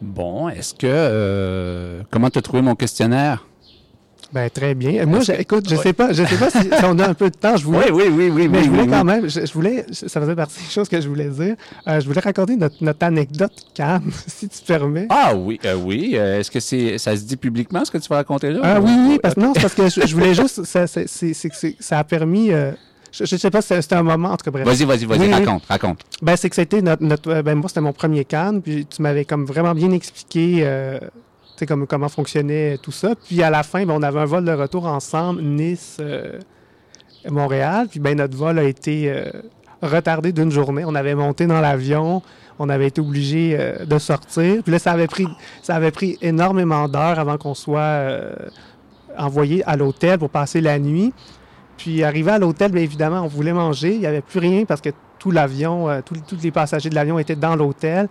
Bon, 0.00 0.48
est-ce 0.48 0.74
que. 0.74 2.02
comment 2.10 2.30
tu 2.30 2.38
as 2.38 2.42
trouvé 2.42 2.62
mon 2.62 2.76
questionnaire? 2.76 3.48
Ben, 4.30 4.50
très 4.50 4.74
bien. 4.74 5.06
Moi, 5.06 5.20
écoute, 5.38 5.66
je 5.68 5.74
ne 5.74 5.80
sais 5.80 5.94
pas, 5.94 6.12
je 6.12 6.22
sais 6.22 6.36
pas 6.36 6.50
si, 6.50 6.58
on 6.84 6.98
a 6.98 7.08
un 7.08 7.14
peu 7.14 7.30
de 7.30 7.36
temps. 7.36 7.56
Je 7.56 7.64
voulais, 7.64 7.90
oui, 7.92 8.04
oui, 8.10 8.28
oui, 8.28 8.46
mais 8.46 8.62
je 8.62 8.68
voulais 8.68 8.86
quand 8.86 9.04
même, 9.04 9.26
je, 9.28 9.52
voulais, 9.54 9.86
ça 9.90 10.20
faisait 10.20 10.34
partie 10.34 10.62
des 10.62 10.70
choses 10.70 10.88
que 10.88 11.00
je 11.00 11.08
voulais 11.08 11.30
dire. 11.30 11.56
Euh, 11.86 11.98
je 11.98 12.06
voulais 12.06 12.20
raconter 12.20 12.56
notre, 12.56 12.76
notre 12.82 13.02
anecdote, 13.06 13.52
Cam, 13.74 14.10
si 14.26 14.48
tu 14.48 14.62
permets. 14.66 15.06
Ah 15.08 15.34
oui, 15.34 15.58
euh, 15.64 15.76
oui. 15.76 16.12
Euh, 16.14 16.40
est-ce 16.40 16.50
que 16.50 16.60
c'est, 16.60 16.98
ça 16.98 17.16
se 17.16 17.22
dit 17.22 17.38
publiquement 17.38 17.84
ce 17.86 17.90
que 17.90 17.96
tu 17.96 18.08
vas 18.08 18.16
raconter 18.16 18.50
là? 18.50 18.60
Ah 18.62 18.80
oui, 18.80 18.92
oui, 19.08 19.18
parce, 19.22 19.36
non, 19.38 19.52
c'est 19.54 19.62
parce 19.62 19.74
que 19.74 19.88
je, 19.88 20.14
voulais 20.14 20.34
juste, 20.34 20.62
ça 20.64 21.98
a 21.98 22.04
permis. 22.04 22.50
Je, 23.12 23.22
ne 23.22 23.38
sais 23.38 23.50
pas 23.50 23.62
si 23.62 23.74
c'était 23.80 23.94
un 23.94 24.02
moment, 24.02 24.30
en 24.30 24.36
tout 24.36 24.44
cas, 24.44 24.50
bref. 24.50 24.66
Vas-y, 24.66 24.84
vas-y, 24.84 25.04
vas-y, 25.04 25.32
raconte, 25.32 25.64
raconte. 25.66 26.00
Ben, 26.22 26.36
c'est 26.36 26.48
que 26.48 26.56
c'était 26.56 26.82
notre, 26.82 27.02
notre 27.02 27.42
ben, 27.42 27.54
moi, 27.54 27.68
c'était 27.68 27.80
mon 27.80 27.92
premier 27.92 28.24
Cannes, 28.24 28.62
puis 28.62 28.86
tu 28.86 29.02
m'avais 29.02 29.24
comme 29.24 29.44
vraiment 29.44 29.74
bien 29.74 29.90
expliqué 29.92 30.64
comme, 31.66 31.86
comment 31.86 32.08
fonctionnait 32.08 32.78
tout 32.78 32.92
ça. 32.92 33.14
Puis 33.26 33.42
à 33.42 33.50
la 33.50 33.62
fin, 33.62 33.84
ben, 33.84 33.94
on 33.94 34.02
avait 34.02 34.20
un 34.20 34.24
vol 34.24 34.44
de 34.44 34.52
retour 34.52 34.86
ensemble, 34.86 35.42
Nice, 35.42 35.98
euh, 36.00 36.38
Montréal. 37.28 37.88
Puis 37.90 38.00
ben, 38.00 38.16
notre 38.16 38.36
vol 38.36 38.58
a 38.58 38.64
été 38.64 39.10
euh, 39.10 39.30
retardé 39.82 40.32
d'une 40.32 40.50
journée. 40.50 40.84
On 40.86 40.94
avait 40.94 41.14
monté 41.14 41.46
dans 41.46 41.60
l'avion, 41.60 42.22
on 42.58 42.68
avait 42.68 42.88
été 42.88 43.00
obligé 43.00 43.56
euh, 43.58 43.84
de 43.84 43.98
sortir. 43.98 44.62
Puis 44.62 44.72
là, 44.72 44.78
ça 44.78 44.92
avait 44.92 45.06
pris, 45.06 45.26
ça 45.62 45.74
avait 45.74 45.90
pris 45.90 46.18
énormément 46.22 46.88
d'heures 46.88 47.18
avant 47.18 47.38
qu'on 47.38 47.54
soit 47.54 48.02
envoyé 49.16 49.64
à 49.64 49.76
l'hôtel 49.76 50.18
pour 50.18 50.30
passer 50.30 50.60
la 50.60 50.78
nuit. 50.78 51.12
Puis 51.78 52.04
arrivé 52.04 52.30
à 52.30 52.38
l'hôtel, 52.38 52.72
bien 52.72 52.82
évidemment, 52.82 53.22
on 53.22 53.28
voulait 53.28 53.54
manger. 53.54 53.94
Il 53.94 54.00
n'y 54.00 54.06
avait 54.06 54.20
plus 54.20 54.40
rien 54.40 54.66
parce 54.66 54.82
que 54.82 54.90
tout 55.18 55.30
l'avion, 55.30 55.88
tous 56.04 56.36
les 56.42 56.50
passagers 56.50 56.90
de 56.90 56.94
l'avion 56.94 57.18
étaient 57.18 57.36
dans 57.36 57.56
l'hôtel. 57.56 58.08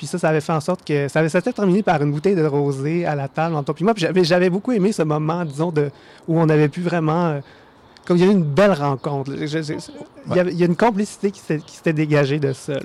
Puis 0.00 0.06
ça, 0.06 0.18
ça 0.18 0.30
avait 0.30 0.40
fait 0.40 0.54
en 0.54 0.60
sorte 0.60 0.82
que 0.82 1.08
ça 1.08 1.18
avait 1.18 1.28
s'était 1.28 1.52
terminé 1.52 1.82
par 1.82 2.02
une 2.02 2.10
bouteille 2.10 2.34
de 2.34 2.46
rosé 2.46 3.04
à 3.04 3.14
la 3.14 3.28
table 3.28 3.54
entre 3.54 3.74
puis 3.74 3.84
moi. 3.84 3.92
Puis 3.92 4.24
j'avais, 4.24 4.48
beaucoup 4.48 4.72
aimé 4.72 4.92
ce 4.92 5.02
moment, 5.02 5.44
disons, 5.44 5.70
de, 5.72 5.90
où 6.26 6.40
on 6.40 6.48
avait 6.48 6.70
pu 6.70 6.80
vraiment. 6.80 7.26
Euh, 7.26 7.40
comme 8.06 8.16
il 8.16 8.20
y 8.20 8.22
avait 8.24 8.32
une 8.32 8.42
belle 8.42 8.72
rencontre. 8.72 9.30
il, 9.34 10.58
y 10.58 10.62
a 10.62 10.66
une 10.66 10.74
complicité 10.74 11.30
qui 11.30 11.40
s'était, 11.40 11.92
dégagée 11.92 12.38
de 12.38 12.54
ça. 12.54 12.78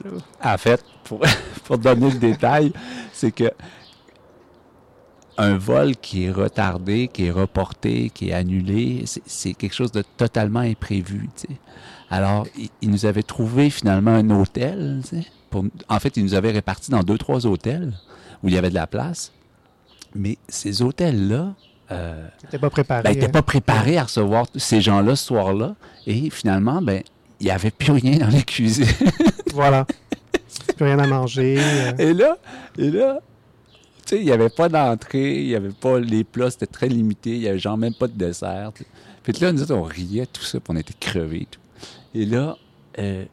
En 0.44 0.58
fait, 0.58 0.84
pour, 1.06 1.22
pour 1.64 1.78
donner 1.78 2.12
le 2.12 2.18
détail, 2.18 2.74
c'est 3.14 3.32
que 3.32 3.50
un 5.38 5.58
vol 5.58 5.96
qui 5.98 6.26
est 6.26 6.32
retardé, 6.32 7.08
qui 7.08 7.26
est 7.26 7.32
reporté, 7.32 8.10
qui 8.14 8.30
est 8.30 8.34
annulé, 8.34 9.04
c'est, 9.26 9.54
quelque 9.54 9.74
chose 9.74 9.92
de 9.92 10.04
totalement 10.18 10.60
imprévu. 10.60 11.30
Alors, 12.10 12.48
il, 12.82 12.90
nous 12.90 13.06
avait 13.06 13.24
trouvé 13.24 13.70
finalement 13.70 14.12
un 14.12 14.30
hôtel. 14.30 15.02
En 15.90 16.00
fait, 16.00 16.18
ils 16.18 16.24
nous 16.24 16.36
avaient 16.36 16.52
répartis 16.52 16.92
dans 16.92 17.04
deux, 17.04 17.18
trois 17.18 17.46
hôtels 17.46 17.94
où 18.44 18.48
il 18.48 18.54
y 18.54 18.58
avait 18.58 18.70
de 18.70 18.76
la 18.76 18.88
place. 18.88 19.32
Mais 20.14 20.38
ces 20.48 20.82
hôtels-là, 20.82 21.54
euh, 21.92 22.28
n'étaient 22.44 22.60
pas 22.60 22.70
préparés. 22.70 23.04
Ben, 23.04 23.14
n'étaient 23.14 23.28
pas 23.28 23.42
préparés 23.42 23.98
à 23.98 24.04
recevoir 24.04 24.46
ces 24.56 24.82
gens-là 24.82 25.16
ce 25.16 25.26
soir-là. 25.26 25.76
Et 26.08 26.30
finalement, 26.30 26.82
ben, 26.82 27.04
il 27.40 27.46
n'y 27.46 27.52
avait 27.52 27.72
plus 27.72 27.92
rien 27.92 28.18
dans 28.18 28.28
les 28.28 28.44
cuisines. 28.44 28.88
voilà. 29.54 29.86
Plus 30.78 30.86
rien 30.86 31.00
à 31.00 31.08
manger. 31.08 31.58
Euh. 31.60 31.92
Et 32.00 32.14
là, 32.14 32.38
et 32.78 32.90
là, 32.90 33.20
sais, 34.06 34.20
il 34.20 34.26
n'y 34.26 34.32
avait 34.32 34.50
pas 34.50 34.70
d'entrée, 34.70 35.42
il 35.42 35.48
n'y 35.48 35.56
avait 35.56 35.70
pas 35.70 36.00
les 36.00 36.24
plats, 36.24 36.52
c'était 36.52 36.68
très 36.68 36.88
limité, 36.88 37.32
il 37.32 37.40
n'y 37.40 37.48
avait 37.48 37.60
genre 37.60 37.78
même 37.78 37.94
pas 37.94 38.08
de 38.08 38.18
dessert. 38.18 38.72
Puis 39.24 39.34
là, 39.34 39.52
nous 39.52 39.62
autres, 39.64 39.74
on 39.74 39.84
riait, 39.84 40.26
tout 40.28 40.44
ça, 40.44 40.60
puis 40.60 40.74
on 40.74 40.78
était 40.78 40.94
crevés. 41.00 41.48
Tout. 41.50 41.60
Et 42.14 42.26
là, 42.26 42.58
euh, 43.00 43.26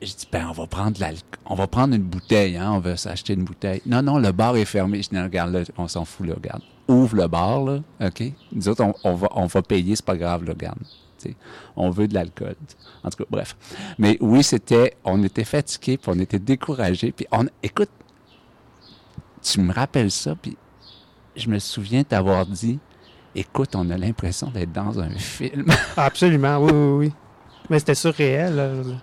je 0.00 0.06
dis, 0.06 0.28
ben, 0.30 0.46
on 0.48 0.52
va 0.52 0.66
prendre 0.66 1.00
la, 1.00 1.10
on 1.46 1.54
va 1.54 1.66
prendre 1.66 1.94
une 1.94 2.02
bouteille, 2.02 2.56
hein, 2.56 2.72
on 2.72 2.78
va 2.78 2.96
s'acheter 2.96 3.32
une 3.34 3.44
bouteille. 3.44 3.82
Non, 3.86 4.02
non, 4.02 4.18
le 4.18 4.32
bar 4.32 4.56
est 4.56 4.64
fermé. 4.64 5.02
Je 5.02 5.08
dis, 5.08 5.18
regarde, 5.18 5.52
là, 5.52 5.62
on 5.76 5.88
s'en 5.88 6.04
fout, 6.04 6.26
là, 6.26 6.34
regarde. 6.34 6.62
Ouvre 6.86 7.16
le 7.16 7.26
bar, 7.26 7.64
là, 7.64 7.80
OK? 8.00 8.22
Nous 8.52 8.68
autres, 8.68 8.84
on, 9.04 9.14
va, 9.14 9.28
on 9.34 9.46
va 9.46 9.62
payer, 9.62 9.96
c'est 9.96 10.04
pas 10.04 10.16
grave, 10.16 10.44
là, 10.44 10.52
regarde. 10.52 10.78
on 11.76 11.90
veut 11.90 12.06
de 12.06 12.14
l'alcool. 12.14 12.54
En 13.02 13.10
tout 13.10 13.18
cas, 13.18 13.28
bref. 13.30 13.56
Mais 13.98 14.16
oui, 14.20 14.42
c'était, 14.42 14.94
on 15.04 15.22
était 15.24 15.44
fatigués, 15.44 15.98
puis 15.98 16.10
on 16.14 16.18
était 16.20 16.38
découragés, 16.38 17.12
puis 17.12 17.26
on, 17.32 17.46
écoute, 17.62 17.90
tu 19.42 19.60
me 19.60 19.72
rappelles 19.72 20.10
ça, 20.10 20.34
puis 20.34 20.56
je 21.36 21.48
me 21.48 21.58
souviens 21.58 22.04
t'avoir 22.04 22.46
dit, 22.46 22.78
écoute, 23.34 23.74
on 23.74 23.88
a 23.90 23.96
l'impression 23.96 24.48
d'être 24.48 24.72
dans 24.72 25.00
un 25.00 25.10
film. 25.10 25.66
Absolument, 25.96 26.58
oui, 26.58 26.72
oui, 26.72 27.06
oui. 27.06 27.12
Mais 27.70 27.78
c'était 27.78 27.94
surréel. 27.94 28.96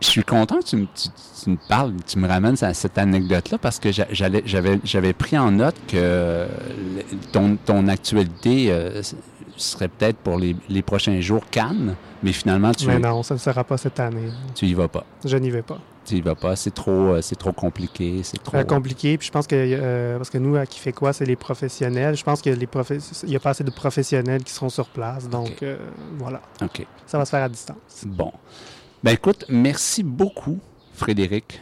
Je 0.00 0.06
suis 0.06 0.24
content 0.24 0.58
que 0.58 0.64
tu 0.64 0.76
me, 0.76 1.56
parles, 1.68 1.92
tu 2.06 2.18
me 2.18 2.26
ramènes 2.26 2.56
à 2.62 2.72
cette 2.74 2.96
anecdote-là 2.96 3.58
parce 3.58 3.78
que 3.78 3.90
j'avais 3.92 5.12
pris 5.12 5.38
en 5.38 5.52
note 5.52 5.76
que 5.86 6.46
ton, 7.32 7.56
ton 7.56 7.86
actualité 7.88 8.70
euh, 8.70 9.02
serait 9.56 9.88
peut-être 9.88 10.18
pour 10.18 10.38
les, 10.38 10.82
prochains 10.82 11.20
jours 11.20 11.42
Cannes, 11.50 11.94
mais 12.22 12.32
finalement 12.32 12.72
tu. 12.72 12.86
Mais 12.86 12.98
non, 12.98 13.22
ça 13.22 13.34
ne 13.34 13.38
sera 13.38 13.64
pas 13.64 13.76
cette 13.76 14.00
année. 14.00 14.30
Tu 14.54 14.66
y 14.66 14.74
vas 14.74 14.88
pas. 14.88 15.04
Je 15.24 15.36
n'y 15.36 15.50
vais 15.50 15.62
pas. 15.62 15.78
Tu 16.06 16.16
y 16.16 16.20
vas 16.20 16.34
pas, 16.34 16.54
c'est 16.54 16.70
trop, 16.70 17.14
euh, 17.14 17.22
c'est 17.22 17.36
trop 17.36 17.52
compliqué, 17.52 18.20
c'est 18.22 18.42
trop. 18.42 18.62
compliqué, 18.64 19.18
puis 19.18 19.26
je 19.26 19.32
pense 19.32 19.46
que 19.46 19.56
euh, 19.56 20.16
parce 20.16 20.30
que 20.30 20.38
nous, 20.38 20.56
à 20.56 20.64
qui 20.64 20.78
fait 20.78 20.92
quoi, 20.92 21.12
c'est 21.12 21.24
les 21.24 21.36
professionnels. 21.36 22.16
Je 22.16 22.22
pense 22.22 22.42
que 22.42 22.50
les 22.50 22.68
il 23.24 23.30
y 23.30 23.36
a 23.36 23.40
pas 23.40 23.50
assez 23.50 23.64
de 23.64 23.70
professionnels 23.70 24.44
qui 24.44 24.52
seront 24.52 24.68
sur 24.68 24.88
place, 24.88 25.28
donc 25.28 25.64
voilà. 26.18 26.40
Ok. 26.62 26.86
Ça 27.06 27.18
va 27.18 27.24
se 27.24 27.30
faire 27.30 27.42
à 27.42 27.48
distance. 27.48 28.04
Bon. 28.04 28.32
Ben 29.02 29.12
écoute, 29.12 29.44
merci 29.48 30.02
beaucoup, 30.02 30.58
Frédéric. 30.92 31.60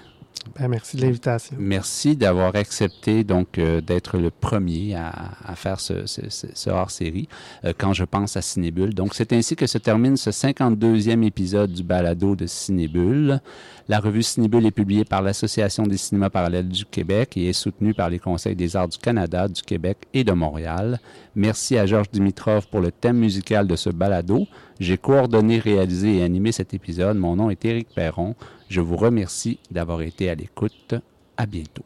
Ben, 0.58 0.68
merci 0.68 0.96
de 0.96 1.02
l'invitation. 1.02 1.56
Merci 1.58 2.16
d'avoir 2.16 2.54
accepté 2.54 3.24
donc 3.24 3.58
euh, 3.58 3.80
d'être 3.80 4.18
le 4.18 4.30
premier 4.30 4.94
à, 4.94 5.54
faire 5.56 5.80
ce, 5.80 6.70
hors-série 6.70 7.28
euh, 7.64 7.72
quand 7.76 7.92
je 7.92 8.04
pense 8.04 8.36
à 8.36 8.42
Cinébule. 8.42 8.94
Donc 8.94 9.14
c'est 9.14 9.32
ainsi 9.32 9.56
que 9.56 9.66
se 9.66 9.78
termine 9.78 10.16
ce 10.16 10.30
52e 10.30 11.24
épisode 11.24 11.72
du 11.72 11.82
balado 11.82 12.36
de 12.36 12.46
Cinébule. 12.46 13.40
La 13.88 14.00
revue 14.00 14.22
Cinébule 14.22 14.64
est 14.66 14.70
publiée 14.70 15.04
par 15.04 15.20
l'Association 15.20 15.82
des 15.82 15.98
cinémas 15.98 16.30
parallèles 16.30 16.68
du 16.68 16.84
Québec 16.86 17.36
et 17.36 17.50
est 17.50 17.52
soutenue 17.52 17.92
par 17.92 18.08
les 18.08 18.18
Conseils 18.18 18.56
des 18.56 18.76
arts 18.76 18.88
du 18.88 18.98
Canada, 18.98 19.48
du 19.48 19.60
Québec 19.62 19.98
et 20.14 20.24
de 20.24 20.32
Montréal. 20.32 21.00
Merci 21.34 21.76
à 21.76 21.84
Georges 21.84 22.10
Dimitrov 22.10 22.66
pour 22.68 22.80
le 22.80 22.90
thème 22.90 23.18
musical 23.18 23.66
de 23.66 23.76
ce 23.76 23.90
balado. 23.90 24.46
J'ai 24.80 24.98
coordonné, 24.98 25.58
réalisé 25.58 26.18
et 26.18 26.22
animé 26.22 26.52
cet 26.52 26.74
épisode. 26.74 27.16
Mon 27.16 27.36
nom 27.36 27.50
est 27.50 27.64
Éric 27.64 27.88
Perron. 27.94 28.34
Je 28.68 28.80
vous 28.80 28.96
remercie 28.96 29.58
d'avoir 29.70 30.02
été 30.02 30.28
à 30.30 30.34
l'écoute. 30.34 30.94
À 31.36 31.46
bientôt. 31.46 31.84